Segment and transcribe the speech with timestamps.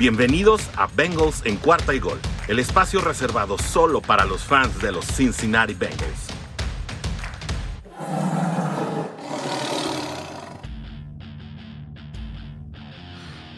[0.00, 2.18] Bienvenidos a Bengals en cuarta y gol,
[2.48, 6.28] el espacio reservado solo para los fans de los Cincinnati Bengals.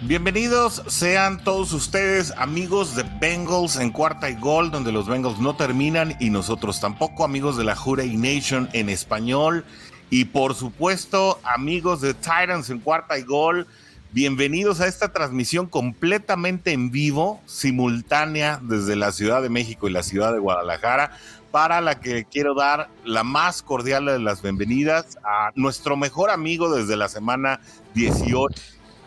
[0.00, 5.54] Bienvenidos sean todos ustedes amigos de Bengals en cuarta y gol, donde los Bengals no
[5.54, 9.64] terminan y nosotros tampoco, amigos de la Hurray Nation en español
[10.10, 13.68] y por supuesto amigos de Titans en cuarta y gol
[14.14, 20.02] Bienvenidos a esta transmisión completamente en vivo, simultánea desde la Ciudad de México y la
[20.02, 21.16] Ciudad de Guadalajara,
[21.50, 26.76] para la que quiero dar la más cordial de las bienvenidas a nuestro mejor amigo
[26.76, 27.60] desde la semana
[27.94, 28.54] 18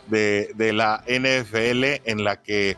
[0.07, 2.75] de, la NFL, en la que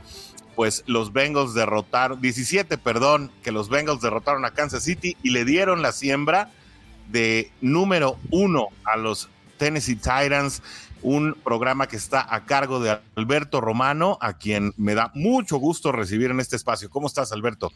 [0.57, 5.45] pues los Bengals derrotaron, 17, perdón, que los Bengals derrotaron a Kansas City y le
[5.45, 6.51] dieron la siembra
[7.07, 10.61] de número uno a los Tennessee Titans
[11.07, 15.93] un programa que está a cargo de Alberto Romano, a quien me da mucho gusto
[15.93, 16.89] recibir en este espacio.
[16.89, 17.71] ¿Cómo estás, Alberto?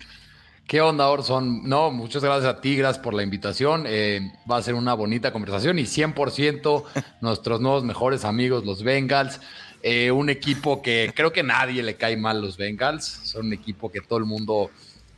[0.68, 1.64] ¿Qué onda, Orson?
[1.64, 3.86] No, muchas gracias a ti, gracias por la invitación.
[3.88, 6.84] Eh, va a ser una bonita conversación y 100%
[7.22, 9.40] nuestros nuevos mejores amigos, los Bengals.
[9.82, 13.06] Eh, un equipo que creo que nadie le cae mal los Bengals.
[13.06, 14.72] Son un equipo que todo el mundo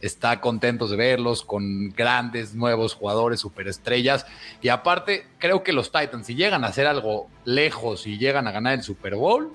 [0.03, 4.25] está contento de verlos con grandes nuevos jugadores, superestrellas.
[4.61, 8.51] Y aparte, creo que los Titans, si llegan a hacer algo lejos y llegan a
[8.51, 9.53] ganar el Super Bowl,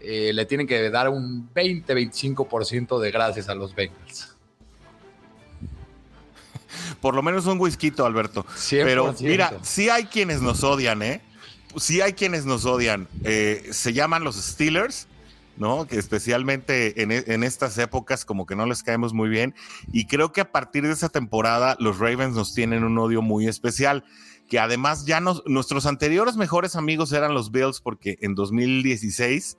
[0.00, 4.34] eh, le tienen que dar un 20-25% de gracias a los Bengals.
[7.00, 8.44] Por lo menos un whisky, Alberto.
[8.70, 11.20] Pero mira, sí hay quienes nos odian, ¿eh?
[11.76, 13.06] Sí hay quienes nos odian.
[13.22, 15.06] Eh, se llaman los Steelers
[15.56, 15.86] ¿no?
[15.86, 19.54] Que especialmente en, e, en, estas épocas como que no les caemos muy bien.
[19.92, 23.46] Y creo que a partir de esa temporada los Ravens nos tienen un odio muy
[23.46, 24.04] especial,
[24.48, 29.58] que además ya nos, nuestros anteriores mejores amigos eran los Bills porque en 2016 eh,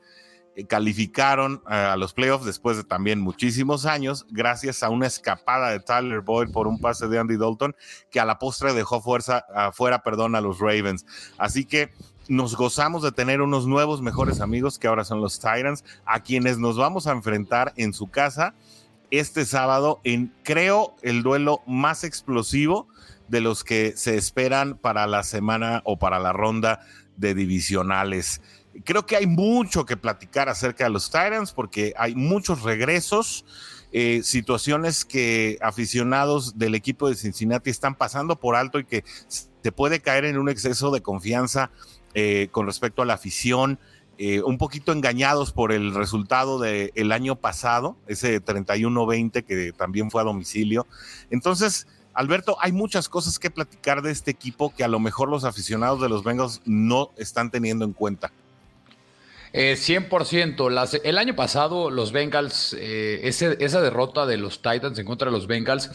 [0.66, 6.22] calificaron a los playoffs después de también muchísimos años, gracias a una escapada de Tyler
[6.22, 7.76] Boyd por un pase de Andy Dalton,
[8.10, 11.06] que a la postre dejó fuerza afuera, perdón, a los Ravens.
[11.38, 11.92] Así que
[12.28, 16.58] nos gozamos de tener unos nuevos mejores amigos que ahora son los Titans, a quienes
[16.58, 18.54] nos vamos a enfrentar en su casa
[19.12, 22.88] este sábado en, creo, el duelo más explosivo
[23.28, 26.82] de los que se esperan para la semana o para la ronda
[27.16, 28.42] de divisionales.
[28.84, 33.46] Creo que hay mucho que platicar acerca de los Titans porque hay muchos regresos,
[33.92, 39.72] eh, situaciones que aficionados del equipo de Cincinnati están pasando por alto y que se
[39.72, 41.72] puede caer en un exceso de confianza
[42.14, 43.80] eh, con respecto a la afición,
[44.18, 50.22] eh, un poquito engañados por el resultado del año pasado, ese 31-20 que también fue
[50.22, 50.88] a domicilio.
[51.30, 55.44] Entonces, Alberto, hay muchas cosas que platicar de este equipo que a lo mejor los
[55.44, 58.32] aficionados de los Bengals no están teniendo en cuenta.
[59.54, 60.94] 100%.
[60.94, 65.48] Eh, el año pasado, los Bengals, esa derrota de los Titans en contra de los
[65.48, 65.92] Bengals,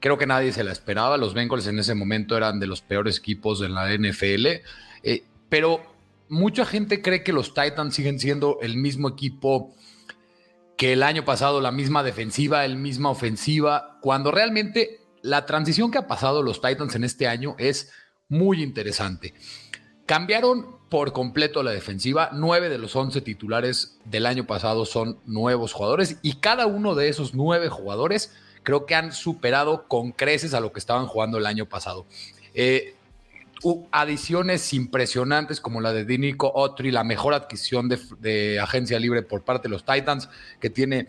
[0.00, 1.16] creo que nadie se la esperaba.
[1.16, 4.46] Los Bengals en ese momento eran de los peores equipos en la NFL
[5.54, 5.80] pero
[6.28, 9.72] mucha gente cree que los Titans siguen siendo el mismo equipo
[10.76, 15.98] que el año pasado, la misma defensiva, el misma ofensiva, cuando realmente la transición que
[15.98, 17.92] ha pasado los Titans en este año es
[18.28, 19.32] muy interesante.
[20.06, 22.30] Cambiaron por completo la defensiva.
[22.32, 27.08] Nueve de los once titulares del año pasado son nuevos jugadores y cada uno de
[27.08, 31.46] esos nueve jugadores creo que han superado con creces a lo que estaban jugando el
[31.46, 32.06] año pasado.
[32.54, 32.94] Eh,
[33.90, 39.68] adiciones impresionantes como la de Dinico Otri, la mejor adquisición de, agencia libre por parte
[39.68, 40.28] de los Titans,
[40.60, 41.06] que tiene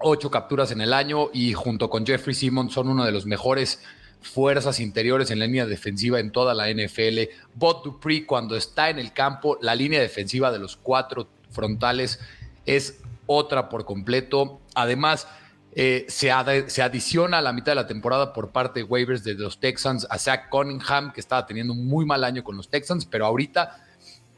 [0.00, 3.80] ocho capturas en el año y junto con Jeffrey Simmons son uno de los mejores
[4.22, 7.30] fuerzas interiores en la línea defensiva en toda la NFL.
[7.54, 12.20] Bot Dupree, cuando está en el campo, la línea defensiva de los cuatro frontales
[12.66, 14.60] es otra por completo.
[14.74, 15.26] Además,
[15.74, 19.58] eh, se, adiciona a la mitad de la temporada por parte de waivers de los
[19.58, 23.24] Texans a Zach Cunningham, que estaba teniendo un muy mal año con los Texans, pero
[23.24, 23.82] ahorita,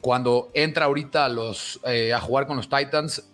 [0.01, 3.25] cuando entra ahorita los, eh, a jugar con los Titans,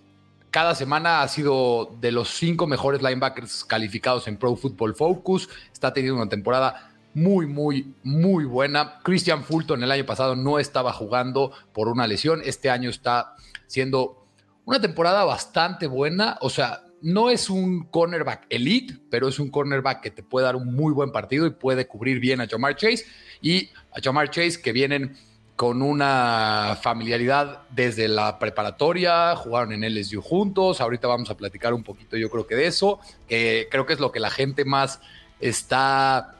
[0.50, 5.48] cada semana ha sido de los cinco mejores linebackers calificados en Pro Football Focus.
[5.72, 8.98] Está teniendo una temporada muy, muy, muy buena.
[9.02, 12.42] Christian Fulton el año pasado no estaba jugando por una lesión.
[12.44, 13.34] Este año está
[13.66, 14.26] siendo
[14.64, 16.36] una temporada bastante buena.
[16.40, 20.56] O sea, no es un cornerback elite, pero es un cornerback que te puede dar
[20.56, 23.04] un muy buen partido y puede cubrir bien a Jamar Chase.
[23.40, 25.16] Y a Jamar Chase que vienen
[25.60, 31.82] con una familiaridad desde la preparatoria, jugaron en LSU juntos, ahorita vamos a platicar un
[31.82, 32.98] poquito yo creo que de eso,
[33.28, 35.02] que creo que es lo que la gente más
[35.38, 36.36] está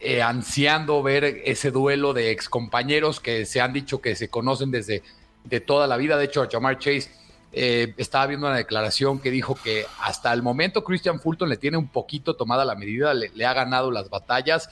[0.00, 5.02] eh, ansiando ver ese duelo de excompañeros que se han dicho que se conocen desde
[5.44, 7.10] de toda la vida, de hecho Jamar Chase
[7.52, 11.76] eh, estaba viendo una declaración que dijo que hasta el momento Christian Fulton le tiene
[11.76, 14.70] un poquito tomada la medida, le, ha ganado las batallas,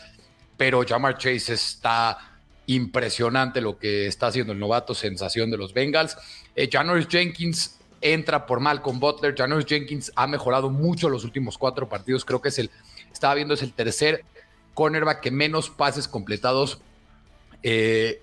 [0.56, 2.29] pero Jamar Chase está
[2.74, 6.16] impresionante lo que está haciendo el novato, sensación de los Bengals.
[6.54, 9.34] Eh, Janoris Jenkins entra por Malcolm Butler.
[9.36, 12.24] Janoris Jenkins ha mejorado mucho los últimos cuatro partidos.
[12.24, 12.70] Creo que es el,
[13.12, 14.24] estaba viendo, es el tercer
[14.74, 16.80] cornerback que menos pases completados
[17.62, 18.22] eh,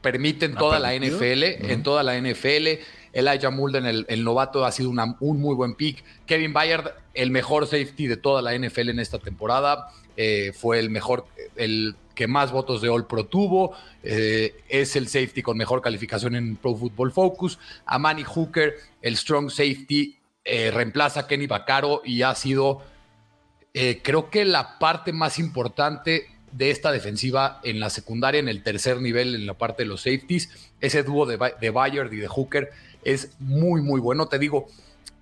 [0.00, 2.80] permiten toda la NFL, en toda la NFL.
[3.12, 6.02] Elijah Mulden, el, novato, ha sido un muy buen pick.
[6.26, 9.88] Kevin Bayard, el mejor safety de toda la NFL en esta temporada.
[10.16, 11.26] Eh, fue el mejor,
[11.56, 13.76] el que más votos de All Pro tuvo.
[14.02, 17.60] Eh, es el safety con mejor calificación en Pro Football Focus.
[17.84, 22.82] Amani Hooker, el strong safety, eh, reemplaza a Kenny Vaccaro y ha sido,
[23.72, 29.00] creo que la parte más importante de esta defensiva en la secundaria, en el tercer
[29.00, 30.50] nivel, en la parte de los safeties.
[30.80, 32.70] Ese dúo de, de Bayard y de Hooker
[33.04, 34.26] es muy, muy bueno.
[34.26, 34.66] Te digo,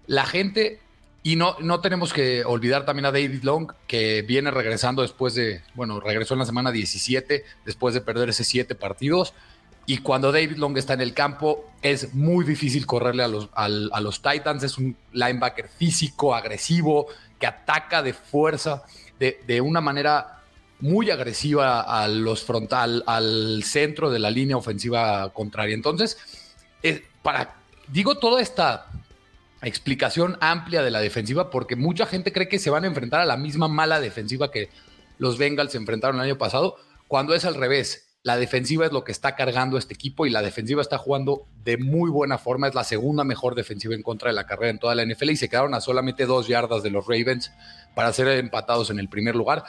[0.06, 0.80] la gente,
[1.26, 5.62] y no, no tenemos que olvidar también a David Long, que viene regresando después de,
[5.74, 9.32] bueno, regresó en la semana 17, después de perder esos siete partidos.
[9.86, 13.68] Y cuando David Long está en el campo, es muy difícil correrle a los, a
[13.68, 14.64] los Titans.
[14.64, 17.06] Es un linebacker físico, agresivo,
[17.40, 18.82] que ataca de fuerza,
[19.18, 20.42] de, de una manera
[20.80, 25.74] muy agresiva a los frontal, al centro de la línea ofensiva contraria.
[25.74, 26.18] Entonces,
[27.22, 27.54] para
[27.88, 28.86] digo toda esta
[29.68, 33.26] explicación amplia de la defensiva porque mucha gente cree que se van a enfrentar a
[33.26, 34.68] la misma mala defensiva que
[35.18, 36.76] los Bengals se enfrentaron el año pasado,
[37.08, 38.10] cuando es al revés.
[38.22, 41.76] La defensiva es lo que está cargando este equipo y la defensiva está jugando de
[41.76, 42.66] muy buena forma.
[42.66, 45.36] Es la segunda mejor defensiva en contra de la carrera en toda la NFL y
[45.36, 47.52] se quedaron a solamente dos yardas de los Ravens
[47.94, 49.64] para ser empatados en el primer lugar.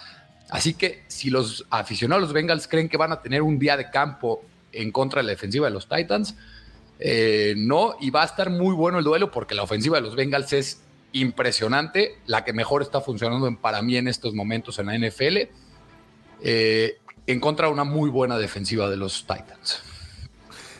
[0.49, 3.89] Así que si los aficionados los Bengals creen que van a tener un día de
[3.89, 6.35] campo en contra de la defensiva de los Titans,
[6.99, 10.15] eh, no, y va a estar muy bueno el duelo porque la ofensiva de los
[10.15, 10.81] Bengals es
[11.11, 15.37] impresionante, la que mejor está funcionando para mí en estos momentos en la NFL,
[16.41, 16.97] eh,
[17.27, 19.81] en contra de una muy buena defensiva de los Titans.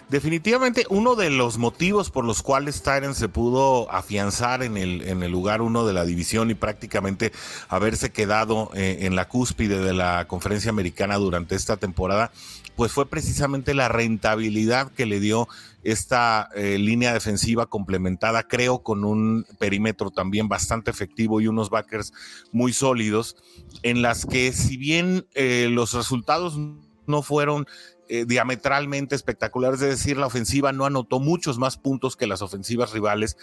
[0.10, 5.24] Definitivamente uno de los motivos por los cuales Titans se pudo afianzar en el, en
[5.24, 7.32] el lugar uno de la división y prácticamente
[7.70, 12.32] haberse quedado eh, en la cúspide de la conferencia americana durante esta temporada,
[12.76, 15.48] pues fue precisamente la rentabilidad que le dio
[15.86, 22.12] esta eh, línea defensiva complementada, creo, con un perímetro también bastante efectivo y unos backers
[22.52, 23.38] muy sólidos,
[23.84, 26.58] en las que si bien eh, los resultados
[27.06, 27.68] no fueron
[28.10, 32.92] eh, diametralmente espectaculares, es decir, la ofensiva no anotó muchos más puntos que las ofensivas
[32.92, 33.38] rivales,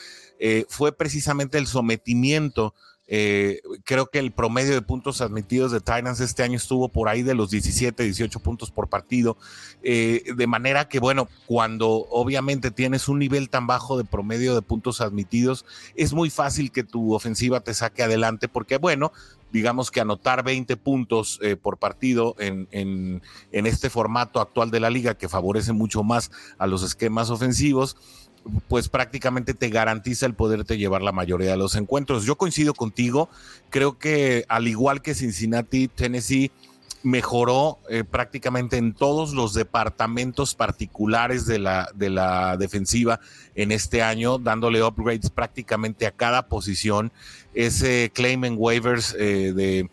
[0.68, 2.74] fue precisamente el sometimiento
[3.08, 7.22] eh, creo que el promedio de puntos admitidos de Titans este año estuvo por ahí
[7.22, 9.36] de los 17, 18 puntos por partido.
[9.82, 14.62] Eh, de manera que, bueno, cuando obviamente tienes un nivel tan bajo de promedio de
[14.62, 15.64] puntos admitidos,
[15.96, 19.12] es muy fácil que tu ofensiva te saque adelante porque, bueno,
[19.52, 23.20] digamos que anotar 20 puntos eh, por partido en, en,
[23.66, 27.96] este formato actual de la liga que favorece mucho más a los esquemas ofensivos,
[28.68, 32.24] pues prácticamente te garantiza el poderte llevar la mayoría de los encuentros.
[32.24, 33.28] Yo coincido contigo,
[33.70, 36.50] creo que al igual que Cincinnati, Tennessee
[37.02, 43.20] mejoró eh, prácticamente en todos los departamentos particulares de la, de la defensiva
[43.54, 47.12] en este año, dándole upgrades prácticamente a cada posición.
[47.54, 49.90] Ese claim en waivers eh, de...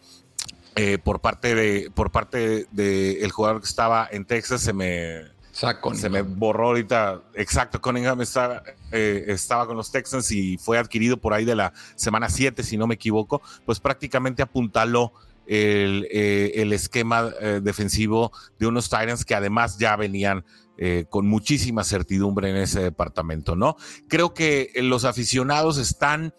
[0.75, 5.23] Eh, por parte de por parte de el jugador que estaba en Texas se me
[5.93, 7.21] se me borró ahorita.
[7.33, 11.73] Exacto, Cunningham estaba, eh, estaba con los Texans y fue adquirido por ahí de la
[11.95, 13.41] semana 7, si no me equivoco.
[13.65, 15.13] Pues prácticamente apuntaló
[15.47, 20.45] el, eh, el esquema eh, defensivo de unos Titans que además ya venían
[21.09, 23.75] con muchísima certidumbre en ese departamento, ¿no?
[24.07, 26.33] Creo que los aficionados están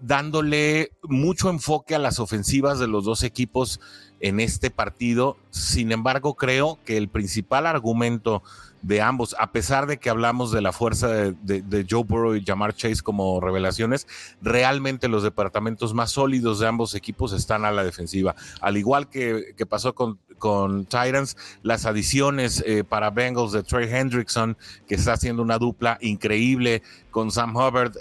[0.00, 3.80] dándole mucho enfoque a las ofensivas de los dos equipos
[4.20, 5.36] en este partido.
[5.50, 8.42] Sin embargo, creo que el principal argumento
[8.82, 12.74] de ambos, a pesar de que hablamos de la fuerza de, Joe Burrow y Jamar
[12.74, 14.06] Chase como revelaciones,
[14.40, 18.34] realmente los departamentos más sólidos de ambos equipos están a la defensiva.
[18.60, 23.88] Al igual que, que pasó con, con Titans, las adiciones eh, para Bengals de Trey
[23.88, 24.56] Hendrickson,
[24.88, 26.82] que está haciendo una dupla increíble
[27.12, 27.92] con Sam Hubbard,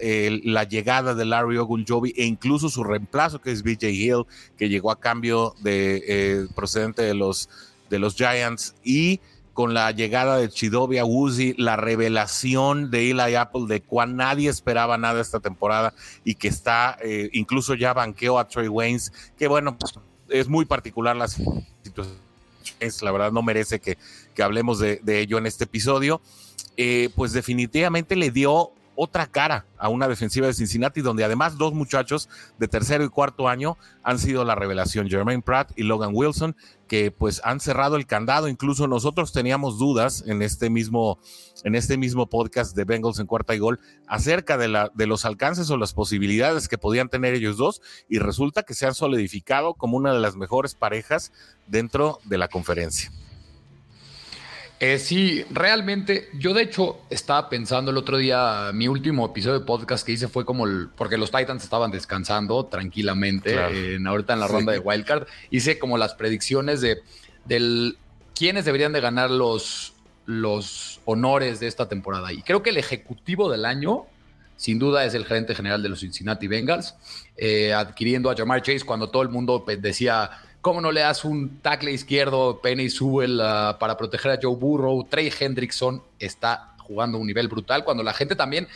[0.43, 4.25] la llegada de Larry Ogunjobi e incluso su reemplazo, que es BJ Hill,
[4.57, 7.49] que llegó a cambio de eh, procedente de los,
[7.89, 8.75] de los Giants.
[8.83, 9.19] Y
[9.53, 14.97] con la llegada de Chidobia Woozy, la revelación de Eli Apple, de cual nadie esperaba
[14.97, 15.93] nada esta temporada
[16.23, 19.77] y que está, eh, incluso ya banqueó a Trey Waynes, que bueno,
[20.29, 22.17] es muy particular la situación,
[23.01, 23.97] la verdad no merece que,
[24.35, 26.21] que hablemos de, ello en este episodio,
[26.77, 31.73] eh, pues definitivamente le dio otra cara a una defensiva de Cincinnati, donde además dos
[31.73, 32.27] muchachos
[32.57, 36.53] de tercero y cuarto año han sido la revelación, Jermaine Pratt y Logan Wilson,
[36.85, 38.49] que pues han cerrado el candado.
[38.49, 41.17] Incluso nosotros teníamos dudas en este mismo,
[41.63, 45.23] en este mismo podcast de Bengals en cuarta y gol acerca de, la, de los
[45.23, 49.75] alcances o las posibilidades que podían tener ellos dos y resulta que se han solidificado
[49.75, 51.31] como una de las mejores parejas
[51.67, 53.09] dentro de la conferencia.
[54.81, 59.65] Eh, sí, realmente, yo de hecho estaba pensando el otro día, mi último episodio de
[59.65, 64.39] podcast que hice fue como el, porque los Titans estaban descansando tranquilamente en, ahorita en
[64.39, 66.99] la ronda de Wildcard, hice como las predicciones de
[67.43, 67.97] del
[68.33, 69.93] quiénes deberían de ganar los,
[70.25, 72.31] los honores de esta temporada.
[72.31, 74.05] Y creo que el ejecutivo del año,
[74.55, 76.95] sin duda, es el gerente general de los Cincinnati Bengals,
[77.35, 81.59] eh, adquiriendo a Jamar Chase cuando todo el mundo decía ¿Cómo no le das un
[81.59, 83.37] tackle izquierdo, Penny Sewell,
[83.79, 85.05] para proteger a Joe Burrow?
[85.05, 87.85] Trey Hendrickson está jugando a un nivel brutal.
[87.85, 88.67] Cuando la gente también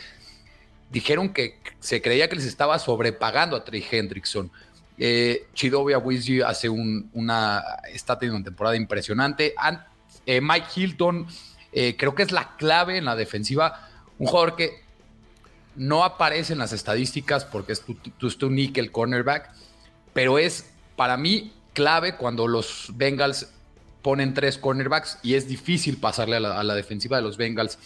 [0.90, 4.50] dijeron que se creía que les estaba sobrepagando a Trey Hendrickson.
[4.96, 6.00] Eh, Chidovia
[6.46, 7.62] hace una.
[7.92, 9.54] está teniendo una temporada impresionante.
[10.24, 11.26] Eh, Mike Hilton,
[11.72, 13.90] eh, creo que es la clave en la defensiva.
[14.18, 14.84] Un jugador que
[15.76, 19.50] no aparece en las estadísticas porque es tu, tu, tu nickel cornerback,
[20.14, 23.52] pero es para mí clave cuando los Bengals
[24.00, 27.78] ponen tres cornerbacks y es difícil pasarle a la, defensiva de los Bengals.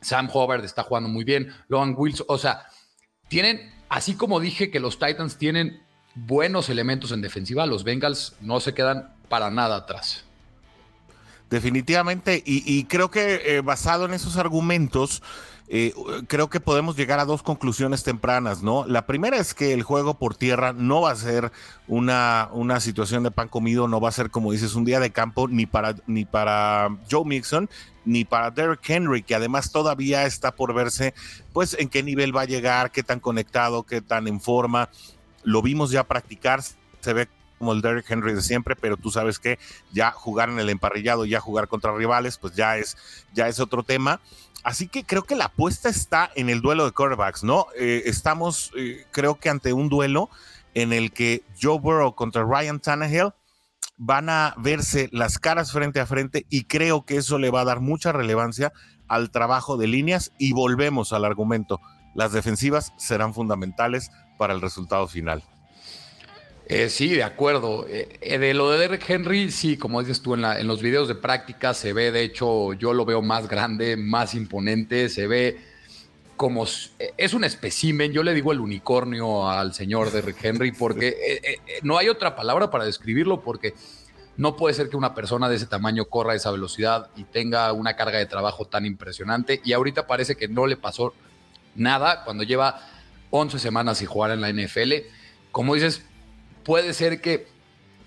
[0.00, 2.66] Sam Hubbard está jugando muy bien, Logan Wilson, o sea,
[3.28, 5.82] tienen, así como dije que los Titans tienen
[6.14, 10.24] buenos elementos en defensiva, los Bengals no se quedan para nada atrás.
[11.50, 15.22] Definitivamente, y, creo que eh, basado en esos argumentos,
[15.68, 15.94] eh,
[16.28, 18.84] creo que podemos llegar a dos conclusiones tempranas, ¿no?
[18.86, 21.52] La primera es que el juego por tierra no va a ser
[21.88, 25.10] una, una situación de pan comido, no va a ser, como dices, un día de
[25.10, 27.68] campo ni para, ni para Joe Mixon
[28.04, 31.14] ni para Derrick Henry, que además todavía está por verse,
[31.54, 34.90] pues, en qué nivel va a llegar, qué tan conectado, qué tan en forma.
[35.42, 37.28] Lo vimos ya practicar, se ve
[37.58, 39.58] como el Derrick Henry de siempre, pero tú sabes que
[39.90, 42.96] ya jugar en el emparrillado, ya jugar contra rivales, pues ya es,
[43.32, 44.20] ya es otro tema.
[44.64, 47.66] Así que creo que la apuesta está en el duelo de quarterbacks, ¿no?
[47.78, 50.30] Eh, estamos, eh, creo que ante un duelo
[50.72, 53.32] en el que Joe Burrow contra Ryan Tannehill
[53.98, 57.64] van a verse las caras frente a frente y creo que eso le va a
[57.64, 58.72] dar mucha relevancia
[59.06, 61.80] al trabajo de líneas y volvemos al argumento.
[62.14, 65.42] Las defensivas serán fundamentales para el resultado final.
[66.66, 67.86] Eh, sí, de acuerdo.
[67.88, 71.08] Eh, eh, de lo de Derek Henry, sí, como dices tú, en, en, los videos
[71.08, 75.58] de práctica se ve, de hecho, yo lo veo más grande, más imponente, se ve
[76.36, 76.64] como...
[76.64, 82.08] Es un espécimen, yo le digo el unicornio al señor Derek Henry, porque no hay
[82.08, 83.74] otra palabra para describirlo, porque
[84.36, 87.70] no puede ser que una persona de ese tamaño corra a esa velocidad y tenga
[87.72, 91.14] una carga de trabajo tan impresionante, y ahorita parece que no le pasó
[91.74, 92.80] nada cuando lleva
[93.30, 94.92] 11 semanas y jugar en la NFL.
[95.52, 96.04] Como dices,
[96.64, 97.46] puede ser que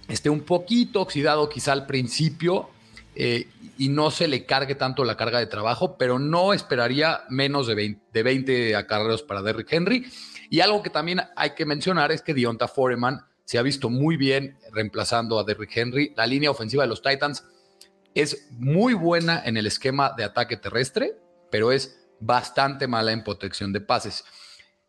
[0.08, 2.70] esté un poquito oxidado quizá al principio
[3.16, 3.48] eh,
[3.78, 7.76] y no se le cargue tanto la carga de trabajo, pero no esperaría menos de
[7.76, 10.06] 20, de 20 acarreos para Derrick Henry.
[10.50, 14.18] Y algo que también hay que mencionar es que Dionta Foreman se ha visto muy
[14.18, 16.14] bien reemplazando a Derrick Henry.
[16.16, 17.44] La línea ofensiva de los Titans
[18.14, 21.18] es muy buena en el esquema de ataque terrestre,
[21.52, 24.24] pero es bastante mala en protección de pases.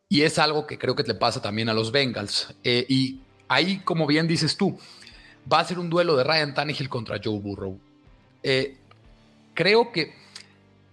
[0.08, 2.54] Y es algo que creo que le pasa también a los Bengals.
[2.64, 4.78] Eh, y ahí, como bien dices tú,
[5.50, 7.78] va a ser un duelo de Ryan Tannehill contra Joe Burrow.
[8.43, 8.76] Eh,
[9.55, 10.14] creo que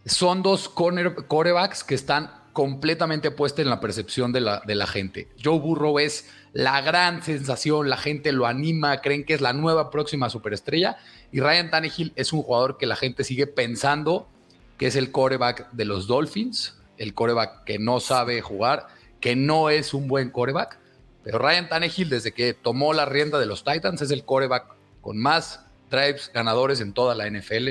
[0.06, 5.28] son dos corebacks que están completamente puestos en la percepción de la, de la gente.
[5.44, 9.92] Joe Burrow es la gran sensación, la gente lo anima, creen que es la nueva
[9.92, 10.98] próxima superestrella.
[11.34, 14.30] Y Ryan Tannehill es un jugador que la gente sigue pensando
[14.78, 18.88] que es el coreback de los Dolphins, el coreback que no sabe jugar,
[19.20, 20.80] que no es un buen coreback.
[21.26, 24.68] Pero Ryan Tannehill, desde que tomó la rienda de los Titans, es el coreback
[25.02, 27.70] con más drives ganadores en toda la NFL.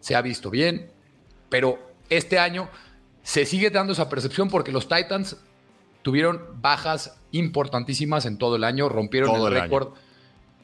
[0.00, 0.90] Se ha visto bien,
[1.48, 1.78] pero
[2.10, 2.68] este año
[3.22, 5.38] se sigue dando esa percepción porque los Titans
[6.02, 9.94] tuvieron bajas importantísimas en todo el año, rompieron el récord.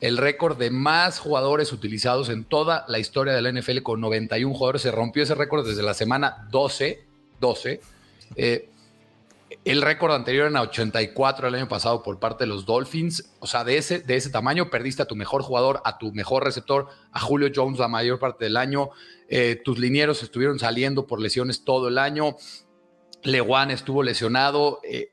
[0.00, 4.54] El récord de más jugadores utilizados en toda la historia de la NFL con 91
[4.54, 4.82] jugadores.
[4.82, 7.04] Se rompió ese récord desde la semana 12.
[7.40, 7.80] 12.
[9.64, 13.32] El récord anterior en 84 el año pasado por parte de los Dolphins.
[13.40, 16.44] O sea, de ese, de ese tamaño perdiste a tu mejor jugador, a tu mejor
[16.44, 18.90] receptor, a Julio Jones la mayor parte del año.
[19.28, 22.36] Eh, tus linieros estuvieron saliendo por lesiones todo el año.
[23.24, 25.12] Lewan estuvo lesionado eh,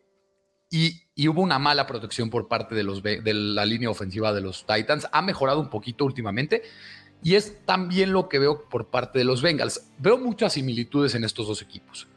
[0.69, 4.65] y, hubo una mala protección por parte de, los, de la línea ofensiva de los
[4.65, 5.07] Titans.
[5.11, 6.61] Ha mejorado un poquito últimamente.
[7.23, 9.89] Y es también lo que veo por parte de los Bengals.
[9.97, 12.07] Veo muchas similitudes en estos dos equipos.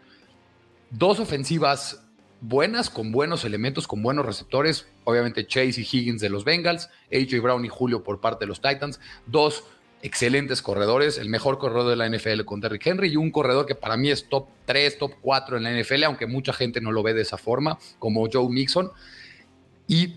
[0.91, 2.08] dos ofensivas
[2.41, 4.87] buenas, con buenos elementos, con buenos receptores.
[5.05, 8.61] Obviamente Chase y Higgins de los Bengals, AJ Brown y Julio por parte de los
[8.61, 9.01] Titans.
[9.27, 9.65] Dos
[10.03, 13.75] excelentes corredores, el mejor corredor de la NFL con Derrick Henry y un corredor que
[13.75, 17.03] para mí es top 3, top 4 en la NFL, aunque mucha gente no lo
[17.03, 18.91] ve de esa forma, como Joe Mixon.
[19.89, 20.15] Y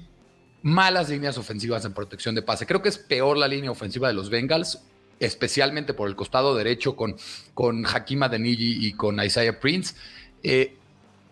[0.61, 2.65] malas líneas ofensivas en protección de pase.
[2.65, 4.83] Creo que es peor la línea ofensiva de los Bengals,
[5.19, 7.15] especialmente por el costado derecho con,
[7.53, 9.95] con Hakim Adeniji y con Isaiah Prince.
[10.43, 10.77] Eh,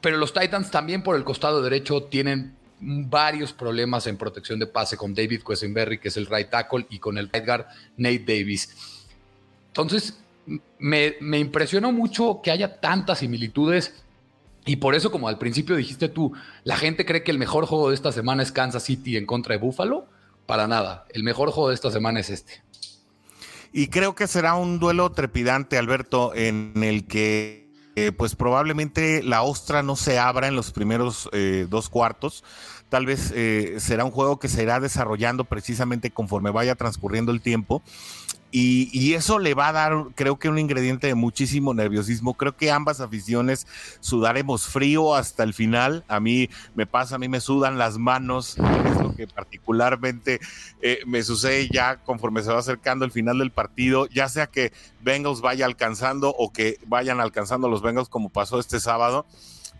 [0.01, 4.95] pero los Titans también por el costado derecho tienen varios problemas en protección de pase
[4.95, 7.65] con David Quesenberry, que es el right tackle, y con el right guard
[7.97, 8.75] Nate Davis.
[9.67, 10.17] Entonces,
[10.79, 13.93] me, me impresionó mucho que haya tantas similitudes
[14.65, 17.89] y por eso, como al principio dijiste tú, la gente cree que el mejor juego
[17.89, 20.07] de esta semana es Kansas City en contra de Buffalo.
[20.45, 22.61] Para nada, el mejor juego de esta semana es este.
[23.71, 29.41] Y creo que será un duelo trepidante, Alberto, en el que eh, pues probablemente la
[29.41, 32.43] ostra no se abra en los primeros eh, dos cuartos.
[32.89, 37.41] Tal vez eh, será un juego que se irá desarrollando precisamente conforme vaya transcurriendo el
[37.41, 37.83] tiempo.
[38.51, 42.33] Y, eso le va a dar, creo que un ingrediente de muchísimo nerviosismo.
[42.33, 43.67] Creo que ambas aficiones
[43.99, 46.03] sudaremos frío hasta el final.
[46.07, 48.57] A mí me pasa, a mí me sudan las manos.
[48.57, 50.39] Es lo que particularmente
[50.81, 54.07] eh, me sucede ya conforme se va acercando el final del partido.
[54.07, 58.79] Ya sea que Bengals vaya alcanzando o que vayan alcanzando los Bengals como pasó este
[58.79, 59.27] sábado.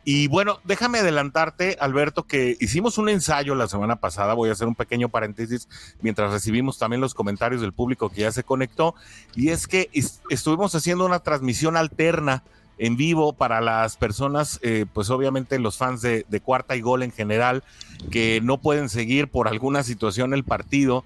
[0.06, 4.34] Y bueno, déjame adelantarte, Alberto, que hicimos un ensayo la semana pasada.
[4.34, 5.68] Voy a hacer un pequeño paréntesis
[6.02, 8.96] mientras recibimos también los comentarios del público que ya se conectó.
[9.36, 9.90] Y es que
[10.30, 12.44] estuvimos haciendo una transmisión alterna
[12.80, 17.12] en vivo para las personas, eh, pues obviamente los fans de, cuarta y gol en
[17.12, 17.64] general,
[18.10, 21.04] que no pueden seguir por alguna situación el partido.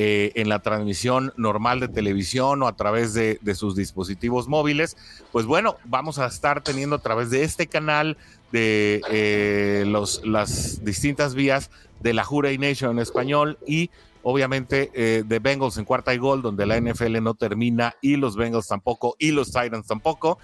[0.00, 4.96] Eh, en la transmisión normal de televisión o a través de, sus dispositivos móviles,
[5.32, 8.16] pues bueno, vamos a estar teniendo a través de este canal
[8.52, 13.90] de eh, los, las distintas vías de la Jura Nation en español y
[14.22, 18.36] obviamente eh, de Bengals en cuarta y gol, donde la NFL no termina y los
[18.36, 20.38] Bengals tampoco y los Titans tampoco.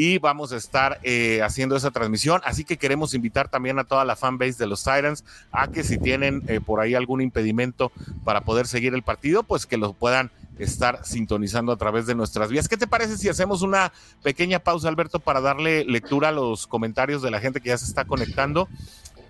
[0.00, 2.40] Y vamos a estar eh, haciendo esa transmisión.
[2.44, 5.98] Así que queremos invitar también a toda la fanbase de los Titans a que si
[5.98, 7.90] tienen eh, por ahí algún impedimento
[8.22, 10.30] para poder seguir el partido, pues que lo puedan
[10.60, 12.68] estar sintonizando a través de nuestras vías.
[12.68, 17.20] ¿Qué te parece si hacemos una pequeña pausa, Alberto, para darle lectura a los comentarios
[17.20, 18.68] de la gente que ya se está conectando?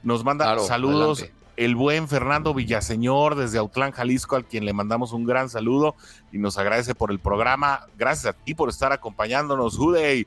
[0.03, 1.25] Nos manda saludos
[1.57, 5.97] el buen Fernando Villaseñor desde Autlán, Jalisco, al quien le mandamos un gran saludo
[6.31, 7.87] y nos agradece por el programa.
[7.97, 10.27] Gracias a ti por estar acompañándonos, Judey.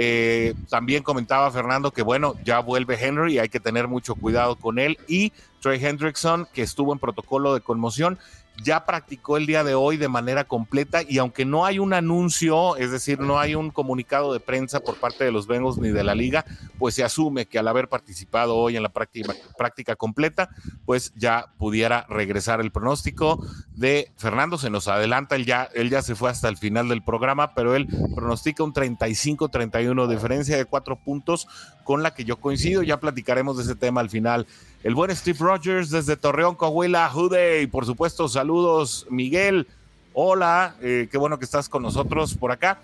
[0.00, 4.78] Eh, también comentaba Fernando que bueno, ya vuelve Henry, hay que tener mucho cuidado con
[4.78, 4.96] él.
[5.08, 8.16] Y Trey Hendrickson, que estuvo en protocolo de conmoción,
[8.62, 12.76] ya practicó el día de hoy de manera completa y aunque no hay un anuncio,
[12.76, 16.04] es decir, no hay un comunicado de prensa por parte de los Bengals ni de
[16.04, 16.44] la liga,
[16.78, 20.50] pues se asume que al haber participado hoy en la práctica, práctica completa,
[20.84, 23.44] pues ya pudiera regresar el pronóstico
[23.74, 24.58] de Fernando.
[24.58, 27.74] Se nos adelanta, él ya, él ya se fue hasta el final del programa, pero
[27.74, 31.46] él pronostica un 35-31 diferencia de cuatro puntos
[31.84, 32.82] con la que yo coincido.
[32.82, 34.46] Ya platicaremos de ese tema al final
[34.84, 39.66] el buen Steve Rogers desde Torreón, Coahuila, Jude, y por supuesto, saludos, Miguel.
[40.12, 42.80] Hola, eh, qué bueno que estás con nosotros por acá.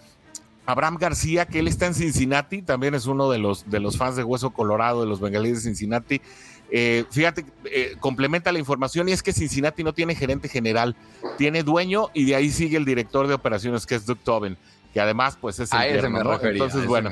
[0.66, 4.16] Abraham García, que él está en Cincinnati, también es uno de los, de los fans
[4.16, 6.20] de Hueso Colorado, de los bengalíes de Cincinnati.
[6.70, 10.96] Eh, fíjate, eh, complementa la información y es que Cincinnati no tiene gerente general,
[11.36, 14.56] tiene dueño y de ahí sigue el director de operaciones que es Doug Tobin
[14.94, 17.10] que además pues es el Entonces, bueno,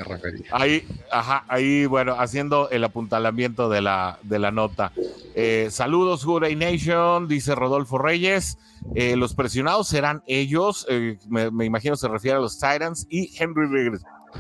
[0.53, 4.93] ahí, ajá, ahí, bueno, haciendo el apuntalamiento de la, de la nota.
[5.35, 8.57] Eh, saludos, Hurray Nation, dice Rodolfo Reyes.
[8.95, 13.91] Eh, los presionados serán ellos, eh, me, imagino se refiere a los Titans, y Henry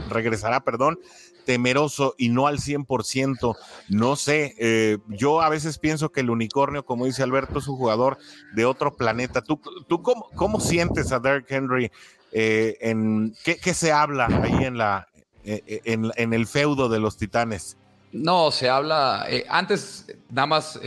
[0.08, 1.00] regresará, perdón,
[1.44, 3.56] temeroso y no al 100%.
[3.88, 8.18] No sé, yo a veces pienso que el unicornio, como dice Alberto, es un jugador
[8.54, 9.42] de otro planeta.
[9.42, 11.90] ¿Tú, tú cómo, cómo sientes a Derrick Henry
[12.32, 15.06] eh, en, ¿qué, se habla ahí en, la,
[15.44, 17.76] eh, eh, en, el feudo de los titanes?
[18.10, 19.26] No, se habla.
[19.48, 20.78] antes, nada más,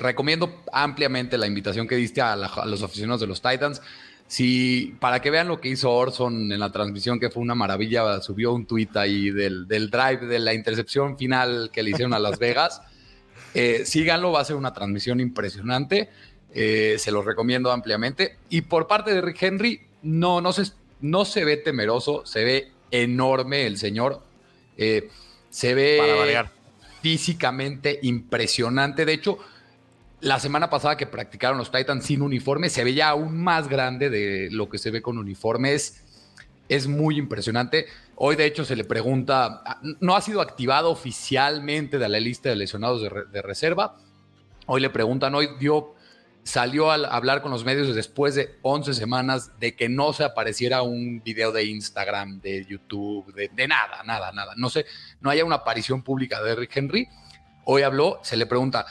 [0.00, 3.80] recomiendo ampliamente la invitación que diste a, los aficionados de los Titans.
[4.26, 8.20] Si, para que vean lo que hizo Orson en la transmisión, que fue una maravilla,
[8.22, 12.18] subió un tuit ahí del, del drive, de la intercepción final que le hicieron a
[12.18, 12.80] Las Vegas.
[13.84, 16.10] síganlo, va a ser una transmisión impresionante.
[16.52, 18.36] se los recomiendo ampliamente.
[18.48, 22.72] Y por parte de Rick Henry, no, no se, no se ve temeroso, se ve
[22.90, 24.22] enorme el señor.
[24.76, 25.08] Eh,
[25.50, 26.44] se ve
[27.02, 29.04] físicamente impresionante.
[29.04, 29.38] De hecho,
[30.20, 34.48] la semana pasada que practicaron los Titans sin uniforme, se veía aún más grande de
[34.50, 36.00] lo que se ve con uniformes.
[36.68, 37.86] Es muy impresionante.
[38.14, 39.62] Hoy, de hecho, se le pregunta,
[40.00, 43.96] no ha sido activado oficialmente de la lista de lesionados de, reserva.
[44.66, 45.94] Hoy le preguntan, hoy dio,
[46.44, 50.82] salió a hablar con los medios después de 11 semanas de que no se apareciera
[50.82, 54.54] un video de Instagram, de YouTube, de, de nada, nada, nada.
[54.56, 54.86] No sé,
[55.20, 57.08] no haya una aparición pública de Eric Henry.
[57.64, 58.86] Hoy habló, se le pregunta,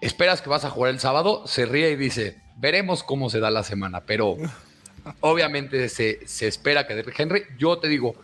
[0.00, 1.46] ¿esperas que vas a jugar el sábado?
[1.46, 4.36] Se ríe y dice, veremos cómo se da la semana, pero
[5.20, 8.14] obviamente se, se espera que Derrick Henry, yo te digo,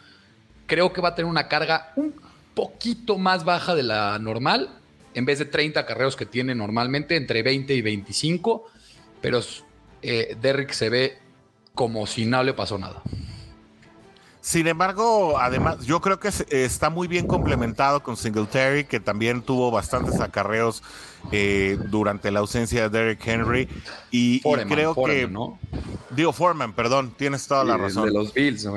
[0.66, 2.14] creo que va a tener una carga un
[2.54, 4.70] poquito más baja de la normal,
[5.14, 8.64] en vez de 30 carreos que tiene normalmente, entre 20 y 25,
[9.20, 9.40] pero
[10.02, 11.18] eh, Derrick se ve
[11.74, 13.02] como si no le pasó nada.
[14.40, 19.70] Sin embargo, además, yo creo que está muy bien complementado con Singletary, que también tuvo
[19.70, 20.82] bastantes acarreos
[21.32, 23.68] eh, durante la ausencia de Derrick Henry.
[24.10, 25.28] Y, creo que.
[25.28, 25.58] ¿no?
[26.10, 28.06] Digo, Foreman, perdón, tienes toda la razón.
[28.06, 28.76] De los Bills, no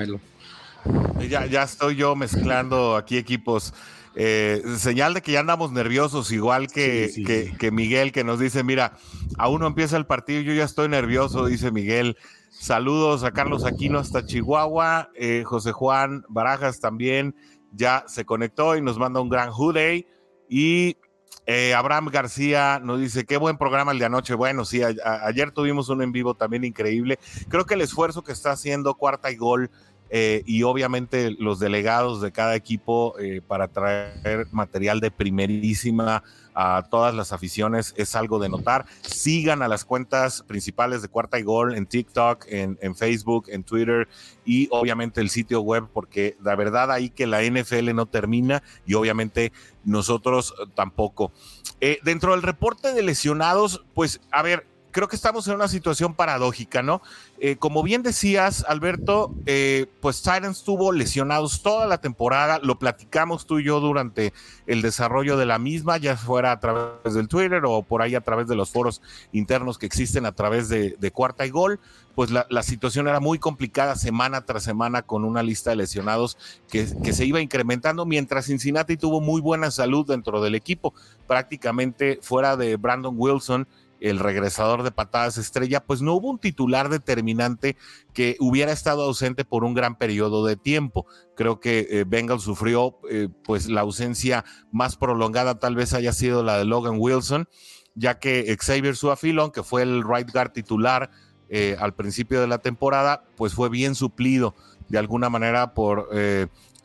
[1.28, 3.74] ya, ya estoy yo mezclando aquí equipos.
[4.16, 8.98] Eh, señal de que ya andamos nerviosos, igual que, que, Miguel, que nos dice: Mira,
[9.38, 12.18] aún no empieza el partido, yo ya estoy nervioso, dice Miguel.
[12.50, 17.34] Saludos a Carlos Aquino hasta Chihuahua, eh, José Juan Barajas también
[17.72, 20.06] ya se conectó y nos manda un gran Day.
[20.50, 20.98] Y
[21.46, 24.36] eh, Abraham García nos dice, qué buen programa el de anoche.
[24.36, 27.20] Bueno, sí, ayer tuvimos un en vivo también increíble.
[27.50, 29.72] Creo que el esfuerzo que está haciendo Cuarta y Gol
[30.14, 36.22] eh, y obviamente los delegados de cada equipo eh, para traer material de primerísima
[36.54, 38.86] a todas las aficiones es algo de notar.
[39.02, 44.10] Sigan a las cuentas principales de Cuarta y Gol en TikTok, en, Facebook, en Twitter
[44.44, 48.96] y obviamente el sitio web, porque la verdad ahí que la NFL no termina y
[48.96, 49.54] obviamente
[49.86, 51.32] nosotros tampoco.
[51.80, 56.14] Eh, dentro del reporte de lesionados, pues a ver, creo que estamos en una situación
[56.14, 57.02] paradójica, ¿no?
[57.40, 63.46] Eh, como bien decías, Alberto, eh, pues Titans estuvo lesionados toda la temporada, lo platicamos
[63.46, 64.34] tú y yo durante
[64.68, 68.22] el desarrollo de la misma, ya fuera a través del Twitter o por ahí a
[68.22, 69.02] través de los foros
[69.32, 71.80] internos que existen a través de, cuarta y gol,
[72.16, 76.38] pues la, situación era muy complicada semana tras semana con una lista de lesionados
[76.70, 80.94] que se iba incrementando, mientras Cincinnati tuvo muy buena salud dentro del equipo,
[81.28, 83.68] prácticamente fuera de Brandon Wilson
[84.02, 87.78] el regresador de patadas estrella, pues no hubo un titular determinante
[88.14, 91.06] que hubiera estado ausente por un gran periodo de tiempo.
[91.36, 96.44] Creo que eh, Bengal sufrió eh, pues la ausencia más prolongada tal vez haya sido
[96.44, 97.48] la de Logan Wilson,
[97.94, 101.12] ya que Xavier Suafilon, que fue el right guard titular
[101.50, 104.56] eh, al principio de la temporada, pues fue bien suplido
[104.90, 106.10] de alguna manera por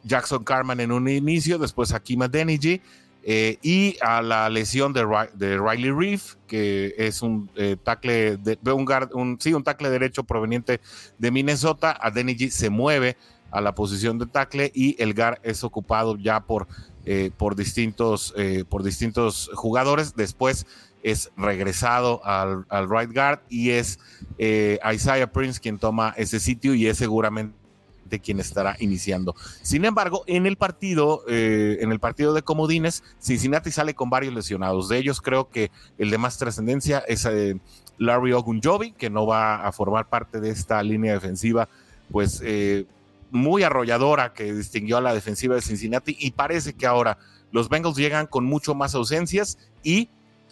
[0.04, 2.80] Jackson Carman en un inicio, después Akima Deniji
[3.28, 5.04] eh, y a la lesión de,
[5.58, 10.80] Riley Reef, que es un eh, tackle de, un, sí, un tackle derecho proveniente
[11.18, 11.98] de Minnesota.
[12.00, 13.16] A Deniji se mueve
[13.50, 16.68] a la posición de tackle y el guard es ocupado ya por,
[17.04, 18.32] eh, por, distintos,
[18.68, 20.14] por distintos jugadores.
[20.14, 20.64] Después
[21.02, 23.98] es regresado al, al right guard y es
[24.38, 27.65] Isaiah Prince quien toma ese sitio y es seguramente
[28.08, 29.34] de quien estará iniciando.
[29.62, 34.34] Sin embargo, en el partido, eh, en el partido de Comodines, Cincinnati sale con varios
[34.34, 34.88] lesionados.
[34.88, 37.58] De ellos creo que el de más trascendencia es eh,
[37.98, 41.68] Larry Ogunjobi, que no va a formar parte de esta línea defensiva,
[42.10, 42.86] pues eh,
[43.30, 47.18] muy arrolladora que distinguió a la defensiva de Cincinnati y parece que ahora
[47.52, 50.08] los Bengals llegan con mucho más ausencias y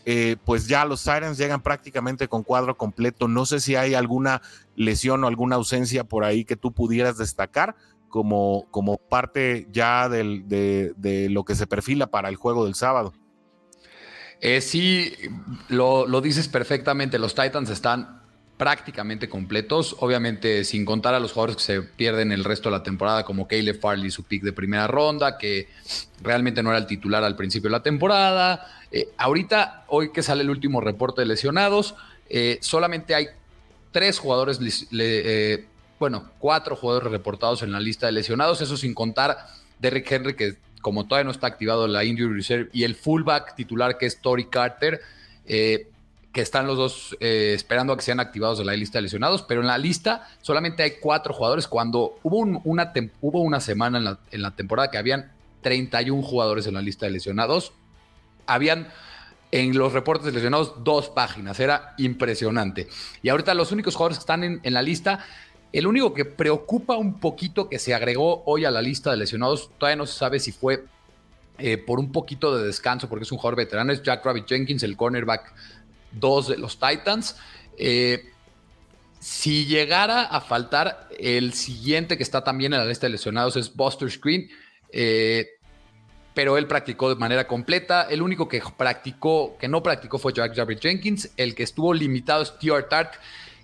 [0.06, 3.28] eh, pues ya los Sirens llegan prácticamente con cuadro completo.
[3.28, 4.42] No sé si hay alguna
[4.76, 7.74] lesión o alguna ausencia por ahí que tú pudieras destacar
[8.08, 13.12] como, como parte ya de, lo que se perfila para el juego del sábado.
[14.40, 15.14] Eh, sí,
[15.68, 17.18] lo, lo dices perfectamente.
[17.18, 18.23] Los Titans están
[18.56, 22.82] prácticamente completos, obviamente sin contar a los jugadores que se pierden el resto de la
[22.82, 25.68] temporada, como Caleb Farley, su pick de primera ronda, que
[26.22, 28.66] realmente no era el titular al principio de la temporada.
[28.92, 31.96] Eh, ahorita, hoy que sale el último reporte de lesionados,
[32.30, 33.26] eh, solamente hay
[33.90, 34.60] tres jugadores,
[34.92, 35.66] eh,
[35.98, 39.48] bueno, cuatro jugadores reportados en la lista de lesionados, eso sin contar
[39.80, 43.98] Derrick Henry, que como todavía no está activado la Injury Reserve, y el fullback titular
[43.98, 45.00] que es Tory Carter
[46.34, 49.42] que están los dos eh, esperando a que sean activados de la lista de lesionados,
[49.42, 54.04] pero en la lista solamente hay cuatro jugadores cuando hubo, una, hubo una semana en
[54.04, 55.30] la, en la, temporada que habían
[55.62, 57.72] 31 jugadores en la lista de lesionados.
[58.46, 58.88] Habían
[59.52, 62.88] en los reportes de lesionados dos páginas, era impresionante.
[63.22, 65.24] Y ahorita los únicos jugadores que están en, la lista,
[65.72, 69.70] el único que preocupa un poquito que se agregó hoy a la lista de lesionados,
[69.78, 70.84] todavía no se sabe si fue
[71.58, 74.82] eh, por un poquito de descanso, porque es un jugador veterano, es Jack Rabbit Jenkins,
[74.82, 75.54] el cornerback
[76.14, 77.36] dos de los Titans.
[77.78, 78.30] Eh,
[79.20, 83.74] Si llegara a faltar, el siguiente que está también en la lista de lesionados es
[83.74, 84.50] Buster Screen.
[84.92, 85.48] Eh,
[86.34, 88.02] pero él practicó de manera completa.
[88.02, 91.30] El único que practicó, que no practicó fue Jack Jarvis Jenkins.
[91.36, 92.82] El que estuvo limitado es T.R.
[92.90, 93.20] Tark,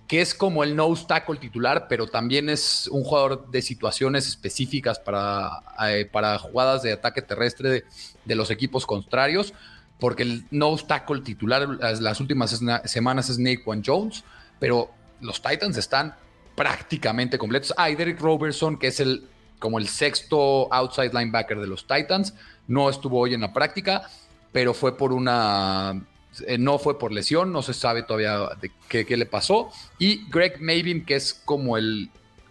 [0.07, 4.99] que es como el nose tackle titular, pero también es un jugador de situaciones específicas
[4.99, 7.83] para, eh, para jugadas de ataque terrestre
[8.25, 9.53] de, los equipos contrarios,
[10.01, 14.23] porque el nose tackle titular las, últimas semanas es Naquan Jones,
[14.59, 14.89] pero
[15.21, 16.15] los Titans están
[16.55, 17.71] prácticamente completos.
[17.77, 19.27] Ah, Derek Robertson, que es el
[19.59, 22.33] como el sexto outside linebacker de los Titans,
[22.67, 24.09] no estuvo hoy en la práctica,
[24.51, 26.03] pero fue por una.
[26.47, 29.69] Eh, no fue por lesión, no se sabe todavía de qué, le pasó.
[29.99, 32.09] Y Greg Mavin, que es como el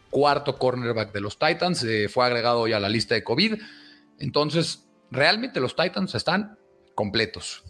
[0.09, 3.55] cuarto cornerback de los Titans, eh, fue agregado hoy a la lista de COVID.
[4.21, 6.60] Entonces, realmente los Titans están
[7.01, 7.65] completos.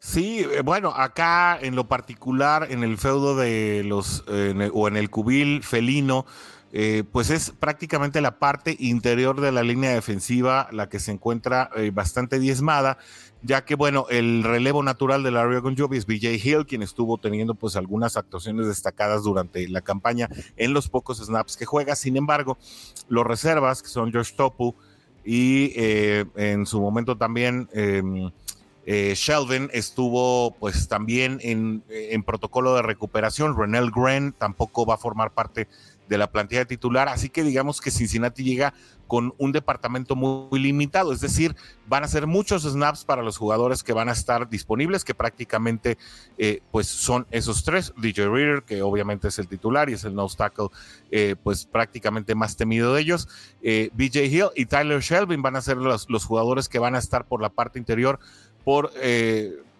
[0.00, 4.24] Sí, eh, bueno, acá en lo particular, en el feudo de los,
[4.72, 6.26] o en el cubil felino,
[6.74, 11.70] eh, pues es prácticamente la parte interior de la línea defensiva la que se encuentra
[11.76, 12.96] eh, bastante diezmada,
[13.42, 17.54] ya que, bueno, el relevo natural de Larry Ogunjobi es BJ Hill, quien estuvo teniendo
[17.54, 21.94] pues algunas actuaciones destacadas durante la campaña en los pocos snaps que juega.
[21.94, 22.56] Sin embargo,
[23.06, 24.74] los reservas, que son Josh Topu
[25.24, 27.68] y eh, en su momento también...
[27.72, 28.30] Em,
[28.84, 33.56] Sheldon estuvo pues también en, en, protocolo de recuperación.
[33.56, 35.68] Renell Gren tampoco va a formar parte
[36.12, 38.74] de la plantilla titular, así que digamos que Cincinnati llega
[39.06, 43.82] con un departamento muy, limitado, es decir, van a ser muchos snaps para los jugadores
[43.82, 45.96] que van a estar disponibles, que prácticamente
[46.36, 50.14] eh, pues son esos tres, DJ Reader, que obviamente es el titular y es el
[50.14, 50.68] nose tackle
[51.10, 53.26] eh, pues prácticamente más temido de ellos,
[53.62, 56.98] eh, BJ Hill y Tyler Shelvin van a ser los, los jugadores que van a
[56.98, 58.18] estar por la parte interior
[58.64, 58.92] por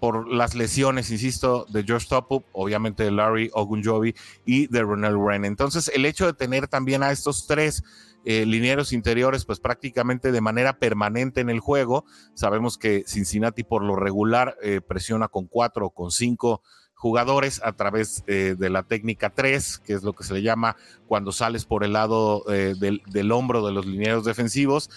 [0.03, 5.45] por las lesiones, insisto, de George Topu, obviamente de Larry Ogunjobi y de Ronald Wren.
[5.45, 7.85] Entonces, el hecho de tener también a estos tres
[8.25, 13.85] eh, linieros interiores, pues prácticamente de manera permanente en el juego, sabemos que Cincinnati por
[13.85, 16.63] lo regular eh, presiona con cuatro o con cinco
[16.95, 20.75] jugadores a través eh, de la técnica 3, que es lo que se le llama
[21.07, 24.91] cuando sales por el lado del, del hombro de los linieros defensivos